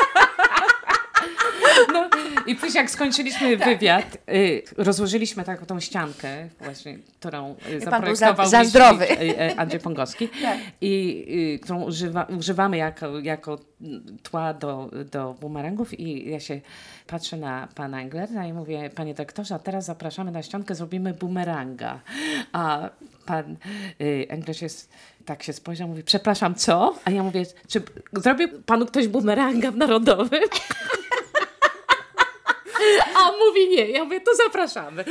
No, 1.93 2.11
I 2.47 2.55
później 2.55 2.81
jak 2.83 2.91
skończyliśmy 2.91 3.57
wywiad, 3.57 4.19
y, 4.31 4.63
rozłożyliśmy 4.77 5.45
taką 5.45 5.67
tą 5.67 5.81
ściankę 5.81 6.49
właśnie, 6.61 6.99
którą 7.21 7.57
y, 7.73 7.81
za- 7.81 7.91
zaprojektował 7.91 8.49
za 8.49 8.65
zdrowy. 8.65 9.05
y, 9.11 9.23
y, 9.23 9.57
Andrzej 9.57 9.81
Pongowski 9.81 10.29
Tak. 10.43 10.59
i 10.81 11.25
y, 11.55 11.59
którą 11.65 11.83
używa, 11.83 12.25
używamy 12.39 12.77
jako, 12.77 13.19
jako 13.21 13.59
tła 14.23 14.55
do, 14.55 14.91
do 15.13 15.35
bumerangów 15.41 16.01
i 16.01 16.31
ja 16.31 16.41
się 16.41 16.61
patrzę 17.07 17.37
na 17.37 17.69
pana 17.75 18.01
Englera 18.03 18.47
i 18.47 18.53
mówię, 18.53 18.91
panie 18.95 19.15
dyrektorze, 19.15 19.55
a 19.55 19.59
teraz 19.59 19.85
zapraszamy 19.85 20.31
na 20.31 20.43
ściankę, 20.43 20.75
zrobimy 20.75 21.15
bumeranga. 21.15 22.01
A 22.53 22.91
pan 23.27 23.57
y, 24.01 24.27
Engler 24.29 24.63
jest, 24.63 24.91
tak 25.25 25.43
się 25.43 25.53
spojrzał, 25.53 25.89
mówi, 25.89 26.03
przepraszam, 26.03 26.55
co? 26.55 26.95
A 27.05 27.11
ja 27.11 27.23
mówię, 27.23 27.43
czy 27.69 27.83
zrobił 28.13 28.49
panu 28.67 28.87
ktoś 28.87 29.09
bumeranga 29.09 29.71
w 29.71 29.77
Narodowym? 29.77 30.41
A 33.17 33.33
mówi 33.47 33.69
nie. 33.69 33.87
Ja 33.91 34.05
mówię, 34.05 34.21
to 34.21 34.31
zapraszamy. 34.45 35.05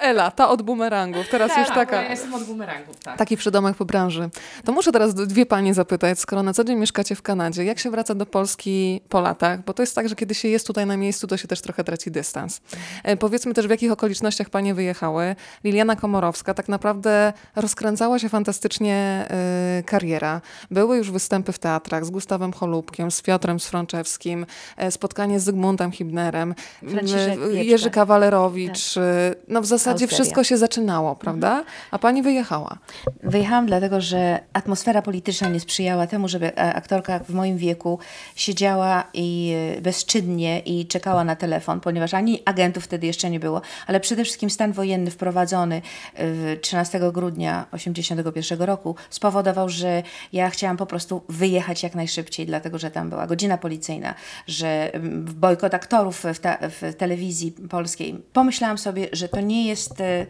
Ela, 0.00 0.30
ta 0.30 0.48
od 0.48 0.62
bumerangów. 0.62 1.28
Teraz 1.28 1.56
już 1.56 1.68
taka. 1.68 2.02
Ja 2.02 2.10
jestem 2.10 2.34
od 2.34 2.44
bumerangów, 2.44 2.96
tak. 2.96 3.18
Taki 3.18 3.36
przydomek 3.36 3.76
po 3.76 3.84
branży. 3.84 4.30
To 4.64 4.72
muszę 4.72 4.92
teraz 4.92 5.14
dwie 5.14 5.46
panie 5.46 5.74
zapytać, 5.74 6.18
skoro 6.18 6.42
na 6.42 6.54
co 6.54 6.64
dzień 6.64 6.78
mieszkacie 6.78 7.14
w 7.14 7.22
Kanadzie, 7.22 7.64
jak 7.64 7.78
się 7.78 7.90
wraca 7.90 8.14
do 8.14 8.26
Polski 8.26 9.00
po 9.08 9.20
latach? 9.20 9.64
Bo 9.64 9.74
to 9.74 9.82
jest 9.82 9.94
tak, 9.94 10.08
że 10.08 10.14
kiedy 10.14 10.34
się 10.34 10.48
jest 10.48 10.66
tutaj 10.66 10.86
na 10.86 10.96
miejscu, 10.96 11.26
to 11.26 11.36
się 11.36 11.48
też 11.48 11.60
trochę 11.60 11.84
traci 11.84 12.10
dystans. 12.10 12.60
E, 13.04 13.16
powiedzmy 13.16 13.54
też, 13.54 13.66
w 13.66 13.70
jakich 13.70 13.92
okolicznościach 13.92 14.50
panie 14.50 14.74
wyjechały. 14.74 15.36
Liliana 15.64 15.96
Komorowska 15.96 16.54
tak 16.54 16.68
naprawdę 16.68 17.32
rozkręcała 17.56 18.18
się 18.18 18.28
fantastycznie 18.28 19.26
e, 19.30 19.82
kariera. 19.86 20.40
Były 20.70 20.96
już 20.96 21.10
występy 21.10 21.52
w 21.52 21.58
teatrach 21.58 22.04
z 22.04 22.10
Gustawem 22.10 22.52
Cholubkiem, 22.52 23.10
z 23.10 23.22
Piotrem 23.22 23.60
Sfrączewskim, 23.60 24.46
e, 24.76 24.90
spotkanie 24.90 25.40
z 25.40 25.44
Zygmuntem 25.44 25.92
Hibnerem, 25.92 26.41
Franciszek. 26.88 27.38
Jerzy 27.52 27.90
Kawalerowicz. 27.90 28.96
e, 28.96 29.34
No 29.48 29.60
w 29.62 29.66
zasadzie 29.66 30.04
Austeria. 30.04 30.14
wszystko 30.14 30.44
się 30.44 30.56
zaczynało, 30.56 31.16
prawda? 31.16 31.64
A 31.90 31.98
pani 31.98 32.22
wyjechała. 32.22 32.78
Wyjechałam 33.22 33.66
dlatego, 33.66 34.00
że 34.00 34.40
atmosfera 34.52 35.02
polityczna 35.02 35.48
nie 35.48 35.60
sprzyjała 35.60 36.06
temu, 36.06 36.28
żeby 36.28 36.46
e, 36.56 36.74
aktorka 36.74 37.18
w 37.18 37.30
moim 37.30 37.56
wieku 37.56 37.98
siedziała 38.36 39.04
i 39.14 39.54
e, 39.78 39.80
bezczynnie 39.80 40.60
i 40.60 40.86
czekała 40.86 41.24
na 41.24 41.36
telefon, 41.36 41.80
ponieważ 41.80 42.14
ani 42.14 42.42
agentów 42.44 42.84
wtedy 42.84 43.06
jeszcze 43.06 43.30
nie 43.30 43.40
było, 43.40 43.60
ale 43.86 44.00
przede 44.00 44.24
wszystkim 44.24 44.50
stan 44.50 44.72
wojenny 44.72 45.10
wprowadzony 45.10 45.82
e, 46.14 46.56
13 46.56 47.00
grudnia 47.12 47.66
1981 47.72 48.62
roku 48.66 48.96
spowodował, 49.10 49.68
że 49.68 50.02
ja 50.32 50.50
chciałam 50.50 50.76
po 50.76 50.86
prostu 50.86 51.22
wyjechać 51.28 51.82
jak 51.82 51.94
najszybciej, 51.94 52.46
dlatego 52.46 52.78
że 52.78 52.90
tam 52.90 53.10
była 53.10 53.26
godzina 53.26 53.58
policyjna, 53.58 54.14
że 54.46 54.94
mm, 54.94 55.24
bojkot 55.24 55.74
aktorów 55.74 56.24
w, 56.34 56.40
ta, 56.40 56.58
w 56.68 56.94
telewizji 56.94 57.52
polskiej. 57.52 58.22
Pomyślałam 58.32 58.78
sobie, 58.78 59.08
że 59.12 59.28
to 59.28 59.40
nie 59.40 59.68
jest 59.68 60.00
e, 60.00 60.26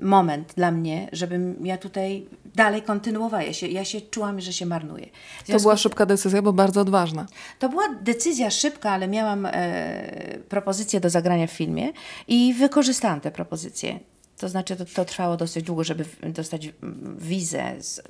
moment 0.00 0.52
dla 0.56 0.70
mnie, 0.70 1.08
żebym 1.12 1.66
ja 1.66 1.78
tutaj 1.78 2.26
dalej 2.54 2.82
kontynuowała. 2.82 3.42
Ja 3.42 3.52
się, 3.52 3.66
ja 3.66 3.84
się 3.84 4.00
czułam, 4.00 4.40
że 4.40 4.52
się 4.52 4.66
marnuję. 4.66 5.06
To 5.46 5.60
była 5.60 5.76
szybka 5.76 6.06
decyzja, 6.06 6.42
bo 6.42 6.52
bardzo 6.52 6.80
odważna. 6.80 7.26
to 7.58 7.68
była 7.68 7.88
decyzja 8.02 8.50
szybka, 8.50 8.90
ale 8.90 9.08
miałam 9.08 9.46
e, 9.46 9.52
propozycję 10.48 11.00
do 11.00 11.10
zagrania 11.10 11.46
w 11.46 11.50
filmie 11.50 11.88
i 12.28 12.54
wykorzystałam 12.54 13.20
tę 13.20 13.30
propozycję. 13.30 14.00
To 14.40 14.48
znaczy, 14.48 14.76
to, 14.76 14.84
to 14.84 15.04
trwało 15.04 15.36
dosyć 15.36 15.64
długo, 15.64 15.84
żeby 15.84 16.04
dostać 16.22 16.68
wizę 17.18 17.74
z 17.80 17.98
e, 17.98 18.02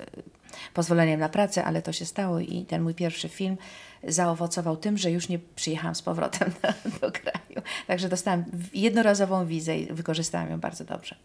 pozwoleniem 0.73 1.19
na 1.19 1.29
pracę, 1.29 1.63
ale 1.63 1.81
to 1.81 1.93
się 1.93 2.05
stało 2.05 2.39
i 2.39 2.65
ten 2.65 2.81
mój 2.81 2.93
pierwszy 2.93 3.29
film 3.29 3.57
zaowocował 4.03 4.77
tym, 4.77 4.97
że 4.97 5.11
już 5.11 5.29
nie 5.29 5.39
przyjechałam 5.39 5.95
z 5.95 6.01
powrotem 6.01 6.51
do, 6.61 6.99
do 6.99 7.11
kraju. 7.11 7.61
Także 7.87 8.09
dostałam 8.09 8.43
jednorazową 8.73 9.45
wizę 9.45 9.77
i 9.77 9.93
wykorzystałam 9.93 10.49
ją 10.49 10.59
bardzo 10.59 10.83
dobrze. 10.83 11.15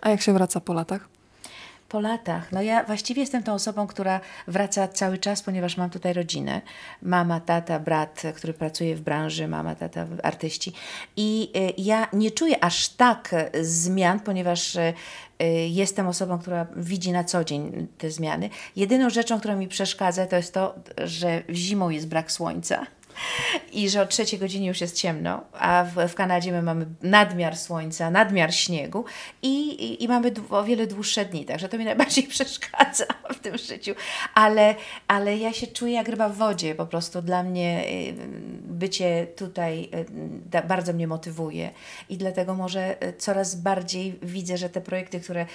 A 0.00 0.10
jak 0.10 0.22
się 0.22 0.32
wraca 0.32 0.60
po 0.60 0.72
latach? 0.72 1.08
Po 1.90 2.00
latach. 2.00 2.52
No 2.52 2.62
ja 2.62 2.84
właściwie 2.84 3.22
jestem 3.22 3.42
tą 3.42 3.54
osobą, 3.54 3.86
która 3.86 4.20
wraca 4.46 4.88
cały 4.88 5.18
czas, 5.18 5.42
ponieważ 5.42 5.76
mam 5.76 5.90
tutaj 5.90 6.12
rodzinę. 6.12 6.60
Mama, 7.02 7.40
tata, 7.40 7.78
brat, 7.78 8.22
który 8.36 8.52
pracuje 8.52 8.96
w 8.96 9.00
branży, 9.00 9.48
mama, 9.48 9.74
tata, 9.74 10.06
artyści. 10.22 10.72
I 11.16 11.50
y, 11.56 11.72
ja 11.78 12.08
nie 12.12 12.30
czuję 12.30 12.64
aż 12.64 12.88
tak 12.88 13.32
y, 13.32 13.64
zmian, 13.64 14.20
ponieważ 14.20 14.76
y, 14.76 14.94
jestem 15.68 16.08
osobą, 16.08 16.38
która 16.38 16.66
widzi 16.76 17.12
na 17.12 17.24
co 17.24 17.44
dzień 17.44 17.86
te 17.98 18.10
zmiany. 18.10 18.50
Jedyną 18.76 19.10
rzeczą, 19.10 19.38
która 19.38 19.56
mi 19.56 19.68
przeszkadza, 19.68 20.26
to 20.26 20.36
jest 20.36 20.54
to, 20.54 20.74
że 21.04 21.42
zimą 21.50 21.90
jest 21.90 22.08
brak 22.08 22.32
słońca 22.32 22.86
i 23.72 23.90
że 23.90 24.02
o 24.02 24.06
trzeciej 24.06 24.38
godzinie 24.38 24.68
już 24.68 24.80
jest 24.80 24.96
ciemno, 24.96 25.42
a 25.52 25.84
w, 25.84 26.08
w 26.08 26.14
Kanadzie 26.14 26.52
my 26.52 26.62
mamy 26.62 26.86
nadmiar 27.02 27.56
słońca, 27.56 28.10
nadmiar 28.10 28.54
śniegu 28.54 29.04
i, 29.42 29.68
i, 29.68 30.04
i 30.04 30.08
mamy 30.08 30.32
o 30.50 30.64
wiele 30.64 30.86
dłuższe 30.86 31.24
dni, 31.24 31.44
także 31.44 31.68
to 31.68 31.78
mi 31.78 31.84
najbardziej 31.84 32.24
przeszkadza 32.34 33.04
w 33.34 33.38
tym 33.38 33.58
życiu, 33.58 33.94
ale, 34.34 34.74
ale 35.08 35.36
ja 35.36 35.52
się 35.52 35.66
czuję 35.66 35.94
jak 35.94 36.08
ryba 36.08 36.28
w 36.28 36.36
wodzie, 36.36 36.74
po 36.74 36.86
prostu 36.86 37.22
dla 37.22 37.42
mnie 37.42 37.84
y, 37.88 38.14
bycie 38.62 39.26
tutaj 39.36 39.90
y, 40.54 40.66
bardzo 40.68 40.92
mnie 40.92 41.06
motywuje. 41.06 41.70
I 42.08 42.16
dlatego 42.16 42.54
może 42.54 43.04
y, 43.04 43.12
coraz 43.12 43.54
bardziej 43.54 44.18
widzę, 44.22 44.56
że 44.56 44.68
te 44.70 44.80
projekty, 44.80 45.20
które 45.20 45.46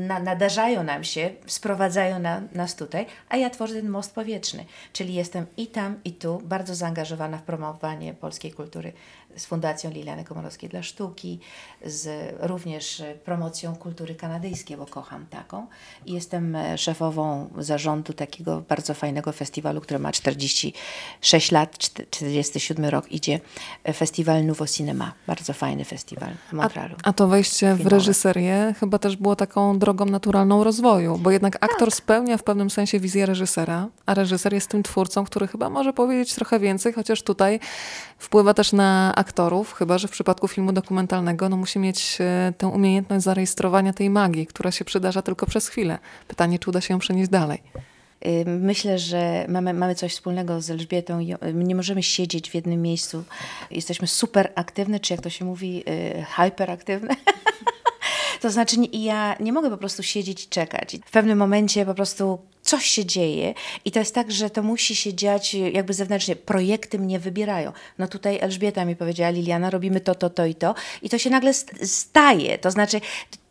na, 0.00 0.18
nadarzają 0.18 0.82
nam 0.82 1.04
się, 1.04 1.30
sprowadzają 1.46 2.18
na, 2.18 2.42
nas 2.52 2.76
tutaj, 2.76 3.06
a 3.28 3.36
ja 3.36 3.50
tworzę 3.50 3.74
ten 3.74 3.88
most 3.88 4.14
powietrzny, 4.14 4.64
czyli 4.92 5.14
jestem 5.14 5.46
i 5.56 5.66
tam, 5.66 5.96
i 6.04 6.12
tu, 6.12 6.40
bardzo 6.44 6.74
zaangażowana 6.74 6.91
w 7.38 7.42
promowanie 7.42 8.14
polskiej 8.14 8.52
kultury 8.52 8.92
z 9.36 9.46
Fundacją 9.46 9.90
Liliany 9.90 10.24
Komorowskiej 10.24 10.68
dla 10.68 10.82
Sztuki, 10.82 11.40
z 11.84 12.34
również 12.40 13.02
promocją 13.24 13.76
kultury 13.76 14.14
kanadyjskiej, 14.14 14.76
bo 14.76 14.86
kocham 14.86 15.26
taką. 15.26 15.66
I 16.06 16.12
jestem 16.12 16.56
szefową 16.76 17.50
zarządu 17.58 18.12
takiego 18.12 18.62
bardzo 18.68 18.94
fajnego 18.94 19.32
festiwalu, 19.32 19.80
który 19.80 19.98
ma 19.98 20.12
46 20.12 21.52
lat, 21.52 21.78
czty- 21.78 22.06
47 22.10 22.84
rok 22.84 23.12
idzie, 23.12 23.40
festiwal 23.94 24.46
Nouveau 24.46 24.66
Cinema. 24.68 25.12
Bardzo 25.26 25.52
fajny 25.52 25.84
festiwal 25.84 26.30
w 26.48 26.52
Montrealu. 26.52 26.96
A 27.04 27.12
to 27.12 27.28
wejście 27.28 27.66
w 27.74 27.76
Finałowe. 27.78 27.96
reżyserię 27.96 28.74
chyba 28.80 28.98
też 28.98 29.16
było 29.16 29.36
taką 29.36 29.78
drogą 29.78 30.04
naturalną 30.04 30.64
rozwoju, 30.64 31.18
bo 31.18 31.30
jednak 31.30 31.56
aktor 31.60 31.88
Tak. 31.88 31.94
spełnia 31.94 32.36
w 32.36 32.42
pewnym 32.42 32.70
sensie 32.70 33.00
wizję 33.00 33.26
reżysera, 33.26 33.88
a 34.06 34.14
reżyser 34.14 34.52
jest 34.52 34.68
tym 34.68 34.82
twórcą, 34.82 35.24
który 35.24 35.46
chyba 35.48 35.70
może 35.70 35.92
powiedzieć 35.92 36.34
trochę 36.34 36.58
więcej, 36.60 36.92
chociaż 36.92 37.22
tutaj 37.22 37.60
wpływa 38.18 38.54
też 38.54 38.72
na 38.72 39.12
aktorów, 39.22 39.72
chyba 39.72 39.98
że 39.98 40.08
w 40.08 40.10
przypadku 40.10 40.48
filmu 40.48 40.72
dokumentalnego 40.72 41.48
no, 41.48 41.56
musi 41.56 41.78
mieć 41.78 42.18
e, 42.20 42.52
tę 42.58 42.66
umiejętność 42.66 43.24
zarejestrowania 43.24 43.92
tej 43.92 44.10
magii, 44.10 44.46
która 44.46 44.70
się 44.70 44.84
przydarza 44.84 45.22
tylko 45.22 45.46
przez 45.46 45.68
chwilę. 45.68 45.98
Pytanie, 46.28 46.58
czy 46.58 46.70
uda 46.70 46.80
się 46.80 46.94
ją 46.94 46.98
przenieść 46.98 47.30
dalej. 47.30 47.62
Myślę, 48.46 48.98
że 48.98 49.46
mamy, 49.48 49.74
mamy 49.74 49.94
coś 49.94 50.12
wspólnego 50.12 50.60
z 50.60 50.70
Elżbietą. 50.70 51.20
y, 51.20 51.54
Nie 51.54 51.74
możemy 51.74 52.02
siedzieć 52.02 52.50
w 52.50 52.54
jednym 52.54 52.82
miejscu. 52.82 53.24
Jesteśmy 53.70 54.06
super 54.06 54.52
aktywne, 54.54 55.00
czy 55.00 55.14
jak 55.14 55.20
to 55.20 55.30
się 55.30 55.44
mówi, 55.44 55.84
y, 55.88 56.24
hyperaktywne. 56.36 57.14
To 58.42 58.50
znaczy, 58.50 58.76
ja 58.92 59.36
nie 59.40 59.52
mogę 59.52 59.70
po 59.70 59.76
prostu 59.76 60.02
siedzieć 60.02 60.44
i 60.44 60.48
czekać. 60.48 60.96
W 61.06 61.10
pewnym 61.10 61.38
momencie 61.38 61.86
po 61.86 61.94
prostu 61.94 62.38
coś 62.62 62.86
się 62.86 63.04
dzieje 63.04 63.54
i 63.84 63.90
to 63.90 63.98
jest 63.98 64.14
tak, 64.14 64.32
że 64.32 64.50
to 64.50 64.62
musi 64.62 64.96
się 64.96 65.14
dziać 65.14 65.54
jakby 65.54 65.94
zewnętrznie. 65.94 66.36
Projekty 66.36 66.98
mnie 66.98 67.18
wybierają. 67.18 67.72
No 67.98 68.08
tutaj 68.08 68.38
Elżbieta 68.40 68.84
mi 68.84 68.96
powiedziała, 68.96 69.30
Liliana, 69.30 69.70
robimy 69.70 70.00
to, 70.00 70.14
to, 70.14 70.30
to 70.30 70.46
i 70.46 70.54
to. 70.54 70.74
I 71.02 71.08
to 71.08 71.18
się 71.18 71.30
nagle 71.30 71.54
st- 71.54 71.90
staje. 71.90 72.58
To 72.58 72.70
znaczy, 72.70 73.00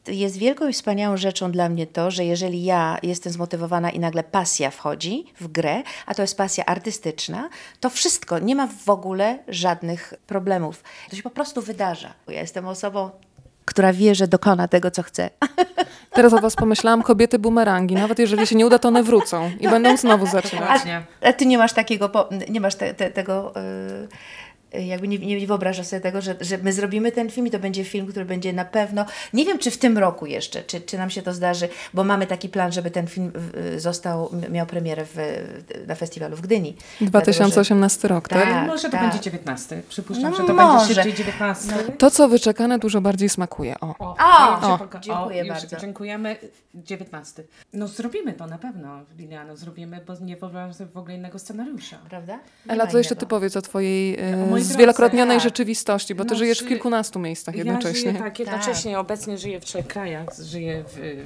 jest 0.08 0.38
wielką 0.38 0.68
i 0.68 0.74
wspaniałą 0.74 1.18
rzeczą 1.18 1.52
dla 1.52 1.70
mnie 1.70 1.88
to, 1.88 2.12
że 2.12 2.26
jeżeli 2.26 2.64
ja 2.64 2.98
jestem 3.04 3.34
zmotywowana 3.34 3.90
i 3.90 4.00
nagle 4.00 4.24
pasja 4.24 4.72
wchodzi 4.72 5.26
w 5.40 5.48
grę, 5.48 5.84
a 6.06 6.16
to 6.16 6.22
jest 6.22 6.38
pasja 6.38 6.66
artystyczna, 6.66 7.50
to 7.80 7.90
wszystko, 7.90 8.40
nie 8.40 8.56
ma 8.56 8.68
w 8.68 8.90
ogóle 8.90 9.40
żadnych 9.48 10.14
problemów. 10.28 10.84
To 11.10 11.16
się 11.16 11.24
po 11.24 11.30
prostu 11.30 11.62
wydarza. 11.62 12.14
Ja 12.28 12.42
jestem 12.42 12.68
osobą, 12.68 13.12
która 13.72 13.94
wie, 13.94 14.16
że 14.16 14.28
dokona 14.28 14.68
tego, 14.68 14.92
co 14.92 15.04
chce. 15.04 15.30
Teraz 16.16 16.34
o 16.34 16.40
was 16.40 16.56
pomyślałam, 16.56 17.04
kobiety 17.04 17.40
bumerangi. 17.40 17.96
Nawet 17.96 18.20
jeżeli 18.20 18.48
się 18.48 18.56
nie 18.56 18.66
uda, 18.66 18.80
to 18.80 18.88
one 18.88 19.04
wrócą 19.04 19.52
i 19.60 19.70
będą 19.70 19.98
znowu 19.98 20.26
zaczynać. 20.26 20.68
Właśnie. 20.68 21.04
A 21.22 21.34
ty 21.34 21.46
nie 21.46 21.58
masz 21.58 21.74
takiego, 21.74 22.30
nie 22.50 22.62
masz 22.62 22.76
te, 22.76 22.94
te, 22.94 23.12
tego, 23.12 23.54
yy, 23.56 24.08
jakby 24.74 25.08
nie, 25.08 25.18
nie 25.18 25.48
wyobrażasz 25.48 25.88
sobie 25.88 26.02
tego, 26.02 26.22
że, 26.22 26.36
że 26.42 26.58
my 26.58 26.74
zrobimy 26.74 27.12
ten 27.12 27.30
film 27.30 27.48
i 27.48 27.52
to 27.52 27.60
będzie 27.60 27.84
film, 27.84 28.08
który 28.08 28.26
będzie 28.26 28.54
na 28.54 28.66
pewno, 28.66 29.06
nie 29.34 29.46
wiem 29.46 29.60
czy 29.60 29.72
w 29.72 29.78
tym 29.78 29.98
roku 29.98 30.26
jeszcze, 30.26 30.64
czy, 30.64 30.82
czy 30.82 30.98
nam 30.98 31.10
się 31.10 31.22
to 31.22 31.34
zdarzy, 31.34 31.70
bo 31.94 32.04
mamy 32.04 32.28
taki 32.28 32.50
plan, 32.50 32.72
żeby 32.72 32.92
ten 32.92 33.08
film 33.08 33.32
y, 33.76 33.80
został, 33.80 34.32
miał 34.50 34.66
premierę 34.66 35.06
w, 35.06 35.16
na 35.88 35.96
festiwalu 35.96 36.36
w 36.36 36.42
Gdyni. 36.42 36.76
Dlatego, 37.02 37.12
2018 37.12 38.08
rok, 38.08 38.28
tak? 38.28 38.44
Tak. 38.44 38.68
Może 38.68 38.84
to 38.84 38.90
tak. 38.90 39.02
będzie 39.02 39.20
19. 39.20 39.82
Przypuszczam, 39.90 40.32
No 40.32 40.38
że 40.38 40.44
to 40.44 40.54
może. 40.54 40.78
będzie 40.78 40.94
szybciej 40.94 41.14
19. 41.14 41.74
To, 41.98 42.12
co 42.12 42.30
wyczekane, 42.30 42.80
dużo 42.80 43.02
bardziej 43.02 43.30
smakuje. 43.30 43.76
O. 43.80 43.96
O, 44.00 44.16
O, 44.62 44.74
o, 44.74 45.00
dziękuję 45.02 45.40
już 45.40 45.48
bardzo. 45.48 45.78
Dziękujemy. 45.78 46.36
19. 46.74 47.44
No 47.74 47.88
zrobimy 47.88 48.34
to 48.34 48.48
na 48.48 48.58
pewno, 48.58 49.00
Liliano, 49.18 49.58
zrobimy, 49.58 50.02
bo 50.08 50.14
nie 50.22 50.38
wyobrażam 50.38 50.74
sobie 50.74 50.90
w 50.92 50.98
ogóle 50.98 51.16
innego 51.16 51.40
scenariusza. 51.40 51.98
Prawda? 52.10 52.40
Nie 52.66 52.72
Ela, 52.72 52.88
to 52.88 52.98
jeszcze 52.98 53.16
ty 53.16 53.26
powiedz 53.26 53.58
o 53.58 53.62
twojej 53.62 54.18
O 54.44 54.46
mojej 54.46 54.61
zwielokrotnionej 54.64 55.38
tak. 55.38 55.44
rzeczywistości, 55.44 56.16
bo 56.16 56.26
ty 56.26 56.32
No, 56.32 56.38
żyjesz 56.38 56.60
w 56.60 56.68
kilkunastu 56.68 57.20
miejscach 57.20 57.56
Ja 57.56 57.64
jednocześnie. 57.64 58.12
żyję 58.12 58.24
tak, 58.24 58.40
jednocześnie 58.40 59.00
obecnie 59.00 59.38
żyję 59.38 59.60
w 59.60 59.66
trzech 59.66 59.88
krajach. 59.88 60.28
Żyję 60.42 60.84
w, 60.88 61.24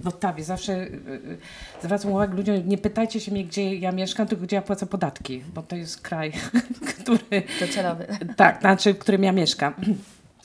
w 0.00 0.08
Ottawie. 0.08 0.44
Zawsze 0.44 0.72
y, 0.72 1.38
zwracam 1.82 2.10
uwagę 2.10 2.34
ludziom, 2.36 2.68
nie 2.68 2.78
pytajcie 2.78 3.20
się 3.20 3.32
mnie, 3.32 3.44
gdzie 3.44 3.74
ja 3.74 3.92
mieszkam, 3.92 4.26
tylko 4.26 4.44
gdzie 4.44 4.56
ja 4.56 4.62
płacę 4.62 4.86
podatki, 4.86 5.42
bo 5.54 5.62
to 5.62 5.76
jest 5.76 6.00
kraj, 6.00 6.32
który... 6.90 7.42
Docelowy. 7.60 8.06
Tak, 8.36 8.60
znaczy, 8.60 8.94
w 8.94 8.98
którym 8.98 9.24
ja 9.24 9.32
mieszkam. 9.32 9.74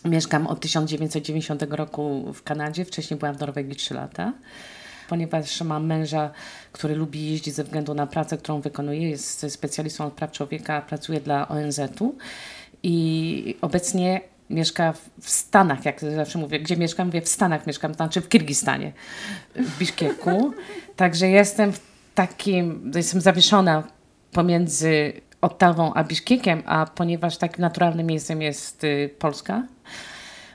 Mieszkam 0.05 0.47
od 0.47 0.59
1990 0.59 1.63
roku 1.69 2.33
w 2.33 2.43
Kanadzie, 2.43 2.85
wcześniej 2.85 3.19
byłam 3.19 3.35
w 3.35 3.39
Norwegii 3.39 3.75
3 3.75 3.93
lata. 3.93 4.33
Ponieważ 5.09 5.61
mam 5.61 5.85
męża, 5.85 6.31
który 6.71 6.95
lubi 6.95 7.31
jeździć 7.31 7.55
ze 7.55 7.63
względu 7.63 7.93
na 7.93 8.07
pracę, 8.07 8.37
którą 8.37 8.61
wykonuje, 8.61 9.09
jest 9.09 9.45
specjalistą 9.49 10.05
od 10.05 10.13
praw 10.13 10.31
człowieka, 10.31 10.81
pracuje 10.81 11.19
dla 11.21 11.47
ONZ-u 11.47 12.15
i 12.83 13.55
obecnie 13.61 14.21
mieszka 14.49 14.93
w- 15.21 15.29
Stanach, 15.29 15.85
jak 15.85 16.01
zawsze 16.01 16.39
mówię, 16.39 16.59
gdzie 16.59 16.77
mieszkam, 16.77 17.07
mówię 17.07 17.21
w 17.21 17.29
Stanach 17.29 17.67
mieszkam, 17.67 17.91
to 17.91 17.95
znaczy 17.97 18.21
w 18.21 18.29
Kirgistanie, 18.29 18.93
w 19.55 19.77
Biszkieku. 19.79 20.51
Także 20.95 21.27
jestem 21.27 21.73
w 21.73 21.79
takim, 22.15 22.91
jestem 22.95 23.21
zawieszona 23.21 23.83
pomiędzy 24.31 25.13
Ottawą 25.41 25.93
a 25.93 26.03
Biszkiekiem, 26.03 26.63
a 26.65 26.85
ponieważ 26.85 27.37
takim 27.37 27.61
naturalnym 27.61 28.05
miejscem 28.07 28.41
jest 28.41 28.83
y, 28.83 29.09
Polska, 29.19 29.63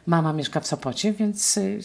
mama 0.07 0.33
mieszka 0.33 0.61
w 0.61 0.67
Sopocie, 0.67 1.12
więc 1.12 1.57
y, 1.57 1.81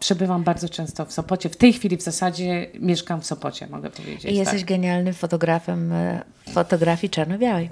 przebywam 0.00 0.44
bardzo 0.44 0.68
często 0.68 1.04
w 1.04 1.12
Sopocie. 1.12 1.48
W 1.48 1.56
tej 1.56 1.72
chwili 1.72 1.96
w 1.96 2.02
zasadzie 2.02 2.66
mieszkam 2.80 3.20
w 3.20 3.26
Sopocie, 3.26 3.66
mogę 3.66 3.90
powiedzieć. 3.90 4.32
I 4.32 4.36
jesteś 4.36 4.60
tak. 4.60 4.68
genialnym 4.68 5.14
fotografem 5.14 5.92
e, 5.92 6.20
fotografii 6.52 7.10
czarno-białej. 7.10 7.70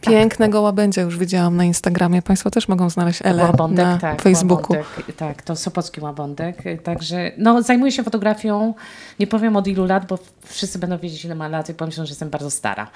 Pięknego 0.00 0.60
łabędzia 0.60 1.02
już 1.02 1.18
widziałam 1.18 1.56
na 1.56 1.64
Instagramie. 1.64 2.22
Państwo 2.22 2.50
też 2.50 2.68
mogą 2.68 2.90
znaleźć 2.90 3.20
Elę 3.24 3.42
Łabądek, 3.42 3.86
na 3.86 3.98
tak, 3.98 4.22
Facebooku. 4.22 4.76
Łabądek, 4.76 5.16
tak, 5.16 5.42
to 5.42 5.56
Sopocki 5.56 6.00
Łabądek. 6.00 6.62
Także 6.84 7.32
no, 7.38 7.62
zajmuję 7.62 7.92
się 7.92 8.02
fotografią, 8.02 8.74
nie 9.20 9.26
powiem 9.26 9.56
od 9.56 9.66
ilu 9.66 9.84
lat, 9.84 10.06
bo 10.06 10.18
wszyscy 10.42 10.78
będą 10.78 10.98
wiedzieć 10.98 11.24
ile 11.24 11.34
ma 11.34 11.48
lat 11.48 11.68
i 11.68 11.74
pomyślą, 11.74 12.06
że 12.06 12.10
jestem 12.10 12.30
bardzo 12.30 12.50
stara. 12.50 12.90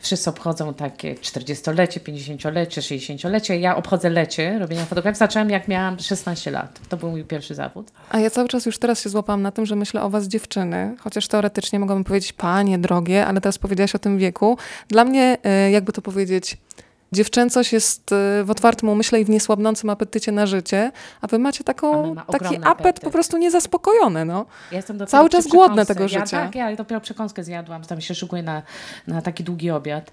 Wszyscy 0.00 0.30
obchodzą 0.30 0.74
takie 0.74 1.14
40-lecie, 1.14 2.00
50-lecie, 2.00 2.80
60-lecie. 2.80 3.60
Ja 3.60 3.76
obchodzę 3.76 4.10
lecie 4.10 4.58
robienia 4.58 4.84
fotografii. 4.84 5.18
Zaczęłam 5.18 5.50
jak 5.50 5.68
miałam 5.68 5.98
16 5.98 6.50
lat. 6.50 6.80
To 6.88 6.96
był 6.96 7.10
mój 7.10 7.24
pierwszy 7.24 7.54
zawód. 7.54 7.92
A 8.10 8.18
ja 8.18 8.30
cały 8.30 8.48
czas 8.48 8.66
już 8.66 8.78
teraz 8.78 9.02
się 9.02 9.08
złapałam 9.10 9.42
na 9.42 9.52
tym, 9.52 9.66
że 9.66 9.76
myślę 9.76 10.02
o 10.02 10.10
was 10.10 10.26
dziewczyny, 10.28 10.96
chociaż 11.00 11.28
teoretycznie 11.28 11.78
mogłabym 11.78 12.04
powiedzieć 12.04 12.32
panie 12.32 12.78
drogie, 12.78 13.26
ale 13.26 13.40
teraz 13.40 13.58
powiedziałaś 13.58 13.94
o 13.94 13.98
tym 13.98 14.18
wieku. 14.18 14.58
Dla 14.88 15.04
mnie, 15.04 15.38
e, 15.44 15.70
jakby 15.70 15.92
to 15.92 16.02
powiedzieć, 16.02 16.56
dziewczęcość 17.12 17.72
jest 17.72 18.12
e, 18.12 18.44
w 18.44 18.50
otwartym 18.50 18.88
umyśle 18.88 19.20
i 19.20 19.24
w 19.24 19.30
niesłabnącym 19.30 19.90
apetycie 19.90 20.32
na 20.32 20.46
życie, 20.46 20.92
a 21.20 21.26
wy 21.26 21.38
macie 21.38 21.64
taką, 21.64 22.14
ma 22.14 22.24
taki 22.24 22.56
apet 22.56 22.66
apetyt. 22.66 23.04
po 23.04 23.10
prostu 23.10 23.36
niezaspokojony, 23.38 24.24
no. 24.24 24.46
Ja 24.70 24.76
jestem 24.76 24.98
dopiero 24.98 25.10
Cały 25.10 25.28
czas 25.30 25.46
głodna 25.46 25.84
przekąsce. 25.84 25.94
tego 25.94 26.02
Ja, 26.02 26.08
życia. 26.26 26.40
tak, 26.42 26.54
ja 26.54 26.76
dopiero 26.76 27.00
przekąskę 27.00 27.44
zjadłam, 27.44 27.82
tam 27.82 28.00
się 28.00 28.14
szykuję 28.14 28.42
na, 28.42 28.62
na 29.06 29.22
taki 29.22 29.44
długi 29.44 29.70
obiad. 29.70 30.10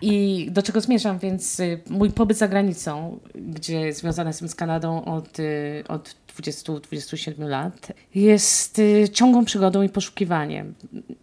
I 0.00 0.46
do 0.50 0.62
czego 0.62 0.80
zmierzam, 0.80 1.18
więc 1.18 1.60
y, 1.60 1.80
mój 1.90 2.10
pobyt 2.10 2.38
za 2.38 2.48
granicą, 2.48 3.18
gdzie 3.34 3.92
związana 3.92 4.30
jestem 4.30 4.48
z 4.48 4.54
Kanadą 4.54 5.04
od, 5.04 5.38
y, 5.38 5.84
od 5.88 6.14
20-27 6.40 7.48
lat, 7.48 7.92
jest 8.14 8.78
y, 8.78 9.08
ciągłą 9.12 9.44
przygodą 9.44 9.82
i 9.82 9.88
poszukiwaniem. 9.88 10.74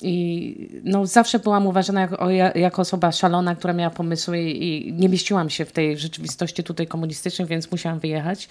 I 0.02 0.82
no, 0.84 1.06
zawsze 1.06 1.40
byłam 1.40 1.68
uważana 1.68 2.02
jako, 2.02 2.30
jako 2.56 2.82
osoba 2.82 3.12
szalona, 3.12 3.56
która 3.56 3.74
miała 3.74 3.90
pomysły 3.90 4.42
i 4.42 4.94
nie 4.94 5.10
mieściłam 5.10 5.50
się 5.50 5.66
w 5.66 5.72
tej 5.72 5.98
rzeczywistości 5.98 6.64
tutaj 6.64 6.88
komunistycznej, 6.88 7.48
więc 7.48 7.72
musiałam 7.72 8.00
wyjechać. 8.00 8.50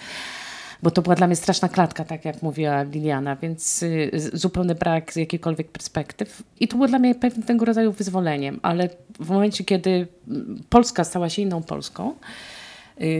bo 0.83 0.91
to 0.91 1.03
była 1.03 1.15
dla 1.15 1.27
mnie 1.27 1.37
straszna 1.37 1.69
klatka, 1.69 2.05
tak 2.05 2.25
jak 2.25 2.43
mówiła 2.43 2.83
Liliana, 2.83 3.37
więc 3.37 3.83
y, 3.83 4.11
zupełny 4.33 4.75
brak 4.75 5.17
jakichkolwiek 5.17 5.71
perspektyw. 5.71 6.43
I 6.61 6.69
to 6.69 6.77
było 6.77 6.89
dla 6.89 6.99
mnie 6.99 7.15
pewnego 7.15 7.65
rodzaju 7.65 7.93
wyzwoleniem, 7.93 8.61
ale 8.63 8.89
w 9.21 9.31
momencie, 9.31 9.65
kiedy 9.65 10.07
mm, 10.29 10.63
Polska 10.69 11.05
stała 11.05 11.29
się 11.29 11.43
inną 11.43 11.63
Polską, 11.63 12.15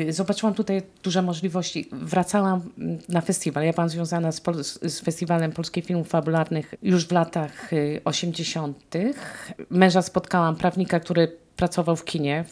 Zobaczyłam 0.09 0.55
tutaj 0.55 0.83
duże 1.03 1.23
możliwości. 1.23 1.89
Wracałam 1.93 2.61
mm, 2.79 2.99
na 3.09 3.21
festiwal. 3.21 3.65
Ja 3.65 3.73
byłam 3.73 3.89
związana 3.89 4.33
z, 4.33 4.43
z, 4.83 5.01
Festiwalem 5.01 5.53
Polskich 5.53 5.85
Filmów 5.85 6.09
Fabularnych 6.09 6.75
już 6.83 7.07
w 7.07 7.13
latach 7.13 7.71
80. 8.05 8.95
Męża 9.71 10.03
spotkałam, 10.03 10.57
prawnika, 10.57 11.01
który 11.01 11.37
pracował 11.57 11.97
w 11.97 12.05
kinie. 12.05 12.45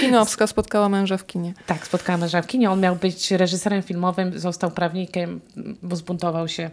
Finowska 0.00 0.46
spotkała 0.56 0.88
męża 0.88 1.16
w 1.16 1.26
kinie. 1.26 1.54
Tak, 1.66 1.86
spotkała 1.86 2.18
męża 2.18 2.42
w 2.42 2.46
kinie. 2.46 2.70
On 2.70 2.80
miał 2.80 2.96
być 2.96 3.30
reżyserem 3.30 3.82
filmowym, 3.82 4.38
został 4.38 4.70
prawnikiem, 4.70 5.40
bo 5.82 5.96
zbuntował 5.96 6.48
się. 6.48 6.70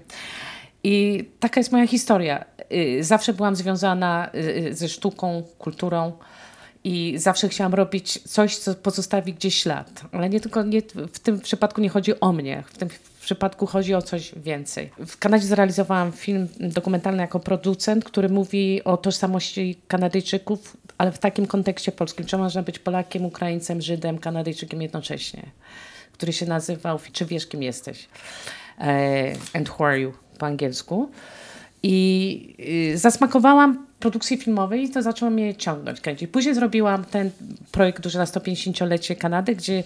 I 0.83 1.25
taka 1.39 1.59
jest 1.59 1.71
moja 1.71 1.88
historia. 1.88 2.45
Y, 2.73 3.03
zawsze 3.03 3.33
byłam 3.33 3.55
związana 3.55 4.29
y, 4.36 4.73
ze 4.75 4.89
sztuką, 4.89 5.43
kulturą 5.57 6.12
i 6.83 7.13
zawsze 7.17 7.49
chciałam 7.49 7.73
robić 7.73 8.19
coś, 8.23 8.57
co 8.57 8.75
pozostawi 8.75 9.33
gdzieś 9.33 9.61
ślad. 9.61 10.01
Ale 10.11 10.29
nie 10.29 10.39
tylko 10.39 10.63
nie, 10.63 10.81
w 11.13 11.19
tym 11.19 11.39
przypadku 11.39 11.81
nie 11.81 11.89
chodzi 11.89 12.19
o 12.19 12.33
mnie. 12.33 12.63
W 12.67 12.77
tym 12.77 12.89
przypadku 13.21 13.65
chodzi 13.65 13.93
o 13.93 14.01
coś 14.01 14.33
więcej. 14.35 14.89
W 15.05 15.17
Kanadzie 15.17 15.47
zrealizowałam 15.47 16.11
film 16.11 16.47
dokumentalny 16.59 17.21
jako 17.21 17.39
producent, 17.39 18.03
który 18.05 18.29
mówi 18.29 18.83
o 18.83 18.97
tożsamości 18.97 19.79
Kanadyjczyków, 19.87 20.77
ale 20.97 21.11
w 21.11 21.19
takim 21.19 21.47
kontekście 21.47 21.91
polskim. 21.91 22.25
Czy 22.25 22.37
można 22.37 22.63
być 22.63 22.79
Polakiem, 22.79 23.25
Ukraińcem, 23.25 23.81
Żydem, 23.81 24.17
Kanadyjczykiem 24.17 24.81
jednocześnie? 24.81 25.43
Który 26.11 26.33
się 26.33 26.45
nazywał 26.45 26.99
Czy 27.11 27.25
wiesz, 27.25 27.47
kim 27.47 27.63
jesteś? 27.63 28.07
E, 28.79 29.33
and 29.53 29.69
who 29.69 29.85
are 29.85 29.99
you 29.99 30.13
po 30.39 30.45
angielsku. 30.45 31.11
I 31.83 32.55
y, 32.93 32.97
zasmakowałam 32.97 33.85
produkcji 33.99 34.37
filmowej 34.37 34.83
i 34.83 34.89
to 34.89 35.01
zaczęło 35.01 35.31
mnie 35.31 35.55
ciągnąć, 35.55 36.01
kręcić. 36.01 36.29
Później 36.31 36.55
zrobiłam 36.55 37.05
ten 37.05 37.31
projekt 37.71 38.03
duży 38.03 38.17
na 38.17 38.25
150-lecie 38.25 39.15
Kanady, 39.15 39.55
gdzie 39.55 39.83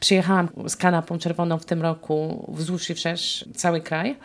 przyjechałam 0.00 0.48
z 0.66 0.76
kanapą 0.76 1.18
czerwoną 1.18 1.58
w 1.58 1.64
tym 1.64 1.82
roku 1.82 2.46
wzdłuż 2.54 2.90
i 2.90 2.94
wszerz 2.94 3.44
cały 3.54 3.80
kraj 3.80 4.16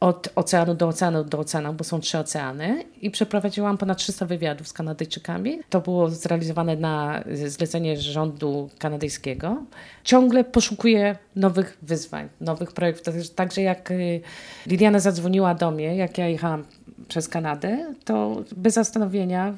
od 0.00 0.28
oceanu 0.34 0.74
do 0.74 0.88
oceanu 0.88 1.24
do 1.24 1.38
oceanu, 1.38 1.72
bo 1.72 1.84
są 1.84 2.00
trzy 2.00 2.18
oceany 2.18 2.84
i 3.00 3.10
przeprowadziłam 3.10 3.78
ponad 3.78 3.98
300 3.98 4.26
wywiadów 4.26 4.68
z 4.68 4.72
Kanadyjczykami. 4.72 5.60
To 5.70 5.80
było 5.80 6.10
zrealizowane 6.10 6.76
na 6.76 7.24
zlecenie 7.46 7.96
rządu 7.96 8.70
kanadyjskiego. 8.78 9.62
Ciągle 10.04 10.44
poszukuję 10.44 11.16
nowych 11.36 11.78
wyzwań, 11.82 12.28
nowych 12.40 12.72
projektów. 12.72 13.30
Także 13.34 13.62
jak 13.62 13.90
y, 13.90 14.20
Liliana 14.66 15.00
zadzwoniła 15.00 15.54
do 15.54 15.70
mnie, 15.70 15.96
jak 15.96 16.18
ja 16.18 16.28
jechałam 16.28 16.64
przez 17.08 17.28
Kanadę, 17.28 17.94
to 18.04 18.42
bez 18.56 18.74
zastanowienia 18.74 19.54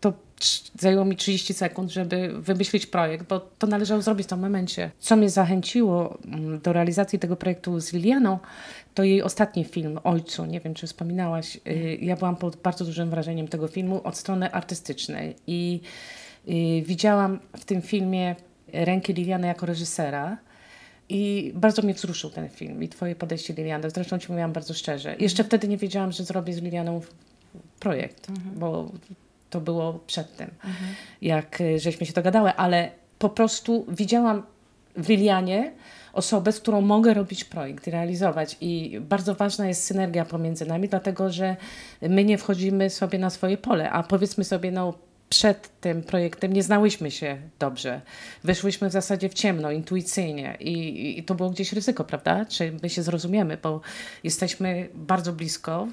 to 0.00 0.12
zajęło 0.78 1.04
mi 1.04 1.16
30 1.16 1.54
sekund, 1.54 1.90
żeby 1.90 2.42
wymyślić 2.42 2.86
projekt, 2.86 3.26
bo 3.28 3.40
to 3.40 3.66
należało 3.66 4.02
zrobić 4.02 4.26
w 4.26 4.30
tym 4.30 4.38
momencie. 4.38 4.90
Co 4.98 5.16
mnie 5.16 5.30
zachęciło 5.30 6.18
mm, 6.24 6.60
do 6.60 6.72
realizacji 6.72 7.18
tego 7.18 7.36
projektu 7.36 7.80
z 7.80 7.92
Lilianą, 7.92 8.38
to 8.94 9.04
jej 9.04 9.22
ostatni 9.22 9.64
film, 9.64 9.98
Ojcu, 10.04 10.44
nie 10.44 10.60
wiem 10.60 10.74
czy 10.74 10.86
wspominałaś. 10.86 11.56
Y, 11.56 11.98
ja 12.00 12.16
byłam 12.16 12.36
pod 12.36 12.56
bardzo 12.56 12.84
dużym 12.84 13.10
wrażeniem 13.10 13.48
tego 13.48 13.68
filmu 13.68 14.00
od 14.04 14.16
strony 14.16 14.52
artystycznej 14.52 15.36
i 15.46 15.80
y, 16.48 16.82
widziałam 16.82 17.40
w 17.56 17.64
tym 17.64 17.82
filmie 17.82 18.36
rękę 18.72 19.12
Liliany 19.12 19.46
jako 19.46 19.66
reżysera. 19.66 20.38
I 21.10 21.52
bardzo 21.54 21.82
mnie 21.82 21.94
wzruszył 21.94 22.30
ten 22.30 22.48
film 22.48 22.82
i 22.82 22.88
twoje 22.88 23.16
podejście 23.16 23.54
Liliana. 23.54 23.90
Zresztą 23.90 24.18
ci 24.18 24.26
mówiłam 24.28 24.52
bardzo 24.52 24.74
szczerze. 24.74 25.16
Jeszcze 25.18 25.44
wtedy 25.44 25.68
nie 25.68 25.76
wiedziałam, 25.76 26.12
że 26.12 26.24
zrobię 26.24 26.52
z 26.52 26.62
Lilianą 26.62 27.00
projekt, 27.80 28.30
mhm. 28.30 28.58
bo 28.58 28.90
to 29.50 29.60
było 29.60 30.00
przedtem, 30.06 30.50
mhm. 30.64 30.94
jak 31.22 31.60
y, 31.60 31.78
żeśmy 31.78 32.06
się 32.06 32.12
dogadały, 32.12 32.52
ale 32.52 32.90
po 33.18 33.28
prostu 33.28 33.86
widziałam 33.88 34.42
w 34.96 35.08
Lilianie 35.08 35.72
osobę, 36.12 36.52
z 36.52 36.60
którą 36.60 36.80
mogę 36.80 37.14
robić 37.14 37.44
projekt 37.44 37.86
i 37.86 37.90
realizować. 37.90 38.56
I 38.60 39.00
bardzo 39.00 39.34
ważna 39.34 39.68
jest 39.68 39.84
synergia 39.84 40.24
pomiędzy 40.24 40.66
nami, 40.66 40.88
dlatego 40.88 41.30
że 41.30 41.56
my 42.02 42.24
nie 42.24 42.38
wchodzimy 42.38 42.90
sobie 42.90 43.18
na 43.18 43.30
swoje 43.30 43.56
pole, 43.56 43.90
a 43.90 44.02
powiedzmy 44.02 44.44
sobie, 44.44 44.70
no 44.70 44.94
przed 45.28 45.80
tym 45.80 46.02
projektem 46.02 46.52
nie 46.52 46.62
znałyśmy 46.62 47.10
się 47.10 47.38
dobrze. 47.58 48.00
Wyszłyśmy 48.44 48.88
w 48.88 48.92
zasadzie 48.92 49.28
w 49.28 49.34
ciemno, 49.34 49.70
intuicyjnie 49.70 50.56
i, 50.60 51.18
i 51.18 51.24
to 51.24 51.34
było 51.34 51.50
gdzieś 51.50 51.72
ryzyko, 51.72 52.04
prawda? 52.04 52.44
Czy 52.44 52.72
my 52.82 52.90
się 52.90 53.02
zrozumiemy, 53.02 53.58
bo 53.62 53.80
jesteśmy 54.24 54.88
bardzo 54.94 55.32
blisko, 55.32 55.88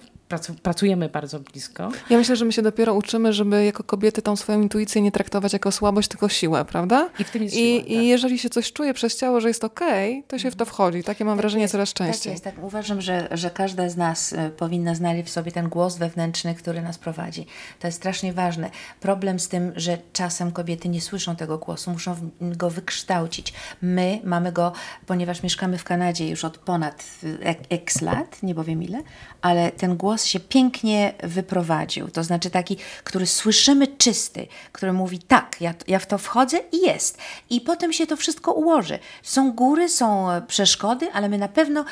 pracujemy 0.63 1.09
bardzo 1.09 1.39
blisko. 1.39 1.91
Ja 2.09 2.17
myślę, 2.17 2.35
że 2.35 2.45
my 2.45 2.51
się 2.51 2.61
dopiero 2.61 2.93
uczymy, 2.93 3.33
żeby 3.33 3.65
jako 3.65 3.83
kobiety 3.83 4.21
tą 4.21 4.35
swoją 4.35 4.61
intuicję 4.61 5.01
nie 5.01 5.11
traktować 5.11 5.53
jako 5.53 5.71
słabość, 5.71 6.07
tylko 6.07 6.29
siłę, 6.29 6.65
prawda? 6.65 7.09
I 7.19 7.23
w 7.23 7.29
tym 7.29 7.43
jest 7.43 7.55
I, 7.55 7.59
siła, 7.59 7.85
I 7.85 7.95
tak. 7.95 8.03
jeżeli 8.03 8.39
się 8.39 8.49
coś 8.49 8.73
czuje 8.73 8.93
przez 8.93 9.17
ciało, 9.17 9.41
że 9.41 9.47
jest 9.47 9.63
okej, 9.63 10.11
okay, 10.11 10.23
to 10.27 10.39
się 10.39 10.51
w 10.51 10.55
to 10.55 10.65
wchodzi. 10.65 11.03
Takie 11.03 11.25
mam 11.25 11.37
tak 11.37 11.41
wrażenie 11.41 11.61
jest, 11.61 11.71
coraz 11.71 11.93
tak 11.93 12.07
częściej. 12.07 12.23
Tak 12.23 12.31
jest, 12.31 12.43
tak. 12.43 12.65
Uważam, 12.65 13.01
że, 13.01 13.27
że 13.31 13.49
każda 13.49 13.89
z 13.89 13.97
nas 13.97 14.33
e, 14.33 14.49
powinna 14.49 14.95
znaleźć 14.95 15.29
w 15.29 15.31
sobie 15.31 15.51
ten 15.51 15.69
głos 15.69 15.97
wewnętrzny, 15.97 16.55
który 16.55 16.81
nas 16.81 16.97
prowadzi. 16.97 17.45
To 17.79 17.87
jest 17.87 17.97
strasznie 17.97 18.33
ważne. 18.33 18.69
Problem 18.99 19.39
z 19.39 19.47
tym, 19.47 19.71
że 19.75 19.97
czasem 20.13 20.51
kobiety 20.51 20.89
nie 20.89 21.01
słyszą 21.01 21.35
tego 21.35 21.57
głosu, 21.57 21.91
muszą 21.91 22.15
go 22.41 22.69
wykształcić. 22.69 23.53
My 23.81 24.19
mamy 24.23 24.51
go, 24.51 24.71
ponieważ 25.05 25.43
mieszkamy 25.43 25.77
w 25.77 25.83
Kanadzie 25.83 26.29
już 26.29 26.45
od 26.45 26.57
ponad 26.57 27.05
e, 27.43 27.55
x 27.69 28.01
lat, 28.01 28.43
nie 28.43 28.55
powiem 28.55 28.83
ile, 28.83 29.03
ale 29.41 29.71
ten 29.71 29.97
głos 29.97 30.14
się 30.23 30.39
pięknie 30.39 31.13
wyprowadził. 31.23 32.07
To 32.07 32.23
znaczy 32.23 32.49
taki, 32.49 32.77
który 33.03 33.27
słyszymy 33.27 33.87
czysty, 33.87 34.47
który 34.71 34.93
mówi 34.93 35.19
tak, 35.19 35.61
ja, 35.61 35.73
ja 35.87 35.99
w 35.99 36.05
to 36.05 36.17
wchodzę 36.17 36.57
i 36.71 36.81
jest. 36.81 37.17
I 37.49 37.61
potem 37.61 37.93
się 37.93 38.07
to 38.07 38.17
wszystko 38.17 38.53
ułoży. 38.53 38.99
Są 39.23 39.51
góry, 39.51 39.89
są 39.89 40.27
przeszkody, 40.47 41.11
ale 41.13 41.29
my 41.29 41.37
na 41.37 41.47
pewno 41.47 41.85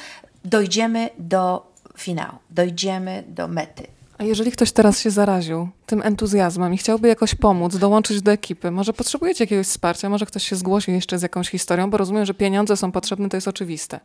dojdziemy 0.46 1.10
do 1.20 1.72
finału, 1.98 2.38
dojdziemy 2.50 3.24
do 3.28 3.48
mety. 3.48 3.88
A 4.18 4.24
jeżeli 4.24 4.52
ktoś 4.52 4.72
teraz 4.72 5.00
się 5.00 5.12
zaraził 5.12 5.70
tym 5.86 6.02
entuzjazmem 6.02 6.74
i 6.74 6.78
chciałby 6.78 7.08
jakoś 7.08 7.36
pomóc, 7.36 7.78
dołączyć 7.78 8.22
do 8.22 8.32
ekipy, 8.32 8.72
może 8.72 8.94
potrzebujecie 8.94 9.44
jakiegoś 9.44 9.68
wsparcia, 9.68 10.10
może 10.10 10.26
ktoś 10.26 10.44
się 10.44 10.56
zgłosi 10.56 10.92
jeszcze 10.92 11.20
z 11.20 11.22
jakąś 11.22 11.50
historią, 11.50 11.90
bo 11.90 11.98
rozumiem, 11.98 12.26
że 12.26 12.34
pieniądze 12.34 12.78
są 12.78 12.92
potrzebne, 12.92 13.30
to 13.30 13.38
jest 13.38 13.48
oczywiste. 13.48 14.00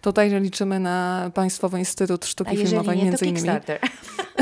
Tutaj 0.00 0.40
liczymy 0.40 0.80
na 0.80 1.30
Państwowy 1.34 1.78
Instytut 1.78 2.26
Sztuki 2.26 2.56
Filmowej 2.56 2.98
nie, 2.98 3.04
między 3.04 3.26
innymi. 3.26 3.48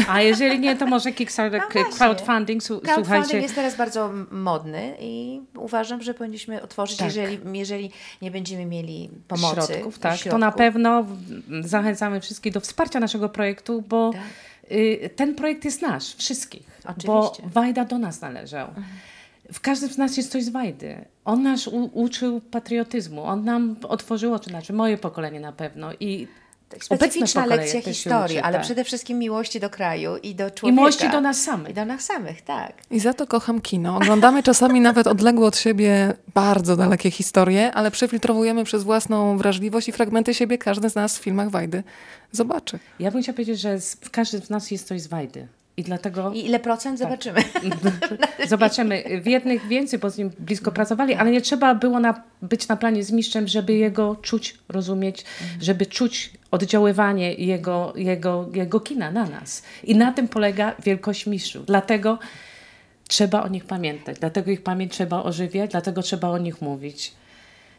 A 0.09 0.22
jeżeli 0.22 0.59
nie, 0.59 0.76
to 0.76 0.87
może 0.87 1.12
Kickstarter, 1.12 1.62
no 1.74 1.85
crowdfunding, 1.98 2.62
słuchajcie. 2.62 2.94
Crowdfunding 2.94 3.42
jest 3.42 3.54
teraz 3.54 3.76
bardzo 3.76 4.11
modny 4.31 4.96
i 5.00 5.40
uważam, 5.57 6.02
że 6.02 6.14
powinniśmy 6.14 6.62
otworzyć, 6.62 6.96
tak. 6.96 7.07
jeżeli, 7.07 7.38
jeżeli 7.59 7.90
nie 8.22 8.31
będziemy 8.31 8.66
mieli 8.66 9.11
pomocy. 9.28 9.72
Środków, 9.72 9.98
tak. 9.98 10.16
Środków. 10.16 10.31
To 10.31 10.38
na 10.38 10.52
pewno 10.52 11.07
zachęcamy 11.61 12.20
wszystkich 12.20 12.52
do 12.52 12.61
wsparcia 12.61 13.00
naszego 13.00 13.28
projektu, 13.28 13.83
bo 13.83 14.12
tak 14.12 14.22
ten 15.16 15.35
projekt 15.35 15.64
jest 15.64 15.83
nasz, 15.83 16.14
wszystkich. 16.14 16.81
Oczywiście. 16.85 17.42
Bo 17.42 17.48
Wajda 17.48 17.85
do 17.85 17.98
nas 17.98 18.20
należał. 18.20 18.68
Mhm. 18.68 18.87
W 19.52 19.61
każdym 19.61 19.90
z 19.90 19.98
nas 19.98 20.16
jest 20.16 20.33
coś 20.33 20.44
z 20.44 20.48
Wajdy. 20.48 21.04
On 21.24 21.42
nas 21.42 21.66
uczył 21.92 22.40
patriotyzmu. 22.40 23.24
On 23.24 23.44
nam 23.44 23.76
otworzył 23.88 24.35
oczy, 24.35 24.50
znaczy 24.50 24.72
moje 24.72 24.98
pokolenie 24.98 25.40
na 25.40 25.52
pewno. 25.52 25.90
I 26.00 26.28
specyficzna 26.81 27.46
lekcja 27.46 27.83
historii, 27.83 28.37
uczy, 28.37 28.44
ale 28.44 28.57
tak. 28.57 28.64
przede 28.64 28.85
wszystkim 28.85 29.18
miłości 29.18 29.61
do 29.61 29.70
kraju 29.70 30.16
i 30.16 30.35
do 30.35 30.50
człowieka. 30.50 30.74
I 30.74 30.76
miłości 30.76 31.11
do 31.11 31.20
nas 31.20 31.42
samych. 31.42 31.70
I 31.70 31.74
do 31.74 31.85
nas 31.85 32.04
samych, 32.04 32.42
tak. 32.42 32.72
I 32.90 33.00
za 33.00 33.14
to 33.14 33.26
kocham 33.26 33.61
kino. 33.61 33.96
Oglądamy 33.96 34.42
czasami 34.42 34.81
nawet 34.81 35.07
odległe 35.07 35.46
od 35.46 35.57
siebie 35.57 36.14
bardzo 36.35 36.76
dalekie 36.76 37.11
historie, 37.11 37.72
ale 37.72 37.90
przefiltrowujemy 37.90 38.64
przez 38.64 38.83
własną 38.83 39.38
wrażliwość 39.38 39.88
i 39.88 39.92
fragmenty 39.92 40.35
siebie 40.35 40.59
każdy 40.59 40.90
z 40.90 40.94
nas 40.94 41.18
w 41.18 41.22
filmach 41.22 41.50
Wajdy 41.50 41.83
zobaczy. 42.33 42.78
Ja 43.00 43.11
bym 43.11 43.22
chciała 43.22 43.37
powiedzieć, 43.37 43.61
że 43.61 43.78
w 44.00 44.11
każdym 44.11 44.40
z 44.40 44.50
nas 44.50 44.70
jest 44.70 44.87
coś 44.87 45.00
z 45.02 45.07
Wajdy. 45.07 45.48
I 45.78 45.82
dlatego. 45.82 46.32
I 46.32 46.46
ile 46.46 46.60
procent? 46.60 47.00
Tak. 47.00 47.08
Zobaczymy. 47.08 47.40
Zobaczymy. 48.48 49.04
W 49.22 49.26
jednych 49.26 49.68
więcej, 49.68 49.98
bo 49.98 50.10
z 50.10 50.18
nim 50.18 50.30
blisko 50.38 50.72
pracowali, 50.72 51.14
ale 51.14 51.30
nie 51.30 51.40
trzeba 51.40 51.74
było 51.74 52.00
na, 52.00 52.22
być 52.42 52.68
na 52.68 52.76
planie 52.76 53.04
z 53.04 53.12
mistrzem, 53.12 53.48
żeby 53.48 53.72
jego 53.72 54.16
czuć, 54.16 54.58
rozumieć, 54.68 55.24
mhm. 55.42 55.62
żeby 55.62 55.86
czuć 55.86 56.32
oddziaływanie 56.50 57.34
jego, 57.34 57.92
jego, 57.96 58.48
jego 58.52 58.80
kina 58.80 59.10
na 59.10 59.26
nas. 59.26 59.62
I 59.84 59.96
na 59.96 60.12
tym 60.12 60.28
polega 60.28 60.74
wielkość 60.84 61.26
mistrzów. 61.26 61.66
Dlatego 61.66 62.18
trzeba 63.08 63.42
o 63.42 63.48
nich 63.48 63.64
pamiętać, 63.64 64.18
dlatego 64.18 64.50
ich 64.50 64.62
pamięć 64.62 64.92
trzeba 64.92 65.22
ożywiać, 65.22 65.70
dlatego 65.70 66.02
trzeba 66.02 66.28
o 66.28 66.38
nich 66.38 66.62
mówić. 66.62 67.12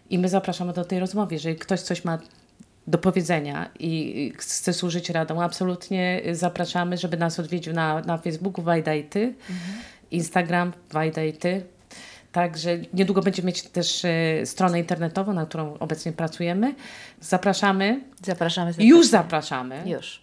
I 0.10 0.20
my 0.20 0.30
zapraszamy 0.30 0.74
do 0.74 0.86
tej 0.86 1.00
rozmowy. 1.00 1.36
Jeżeli 1.36 1.56
ktoś 1.56 1.82
coś 1.82 2.06
ma 2.06 2.18
do 2.90 2.98
powiedzenia 2.98 3.70
i 3.80 4.34
chce 4.38 4.74
służyć 4.74 5.10
radą, 5.10 5.42
absolutnie 5.42 6.22
zapraszamy, 6.32 6.98
żeby 6.98 7.18
nas 7.18 7.40
odwiedził 7.40 7.74
na, 7.74 8.02
na 8.02 8.18
Facebooku 8.18 8.64
Wajda 8.64 8.96
i 8.96 9.04
Ty, 9.04 9.22
mhm. 9.22 9.82
Instagram 10.12 10.74
Wajda 10.92 11.24
i 11.24 11.34
Ty. 11.34 11.64
Także 12.32 12.78
niedługo 12.94 13.22
będziemy 13.22 13.48
mieć 13.48 13.62
też 13.62 14.06
e, 14.06 14.46
stronę 14.46 14.80
internetową, 14.80 15.34
na 15.34 15.46
którą 15.46 15.74
obecnie 15.74 16.12
pracujemy. 16.12 16.76
Zapraszamy, 17.22 18.02
Zapraszamy. 18.26 18.74
już 18.80 19.08
zapraszamy 19.08 19.84
Już. 19.86 20.22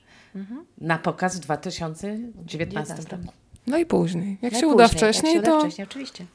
na 0.78 0.98
pokaz 0.98 1.36
w 1.36 1.40
2019 1.40 2.94
19. 2.94 3.16
roku. 3.16 3.32
No 3.66 3.78
i 3.78 3.86
później. 3.86 4.38
Jak 4.42 4.52
Jak 4.52 4.60
się 4.60 4.66
uda 4.66 4.84
później, 4.84 4.98
wcześniej, 4.98 5.34
jak 5.34 5.44
się 5.44 5.50
uda 5.50 5.60
to 5.60 5.66
wcześniej, 5.66 5.86
oczywiście. 5.90 6.26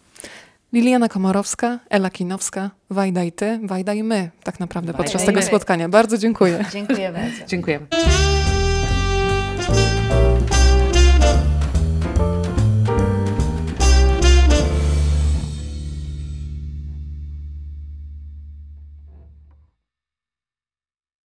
Liliana 0.74 1.10
Komorowska, 1.10 1.80
Ela 1.90 2.10
Kinowska, 2.10 2.72
Wajda 2.90 3.24
i 3.24 3.32
ty, 3.32 3.60
Wajda 3.64 3.94
i 3.94 4.04
my 4.04 4.30
tak 4.44 4.60
naprawdę 4.60 4.92
Wajda 4.92 5.04
podczas 5.04 5.26
tego 5.26 5.40
my. 5.40 5.46
spotkania. 5.46 5.90
Bardzo 5.90 6.18
dziękuję. 6.18 6.66
Dziękuję 6.74 7.12
bardzo. 7.12 7.46
Dziękujemy. 7.48 7.88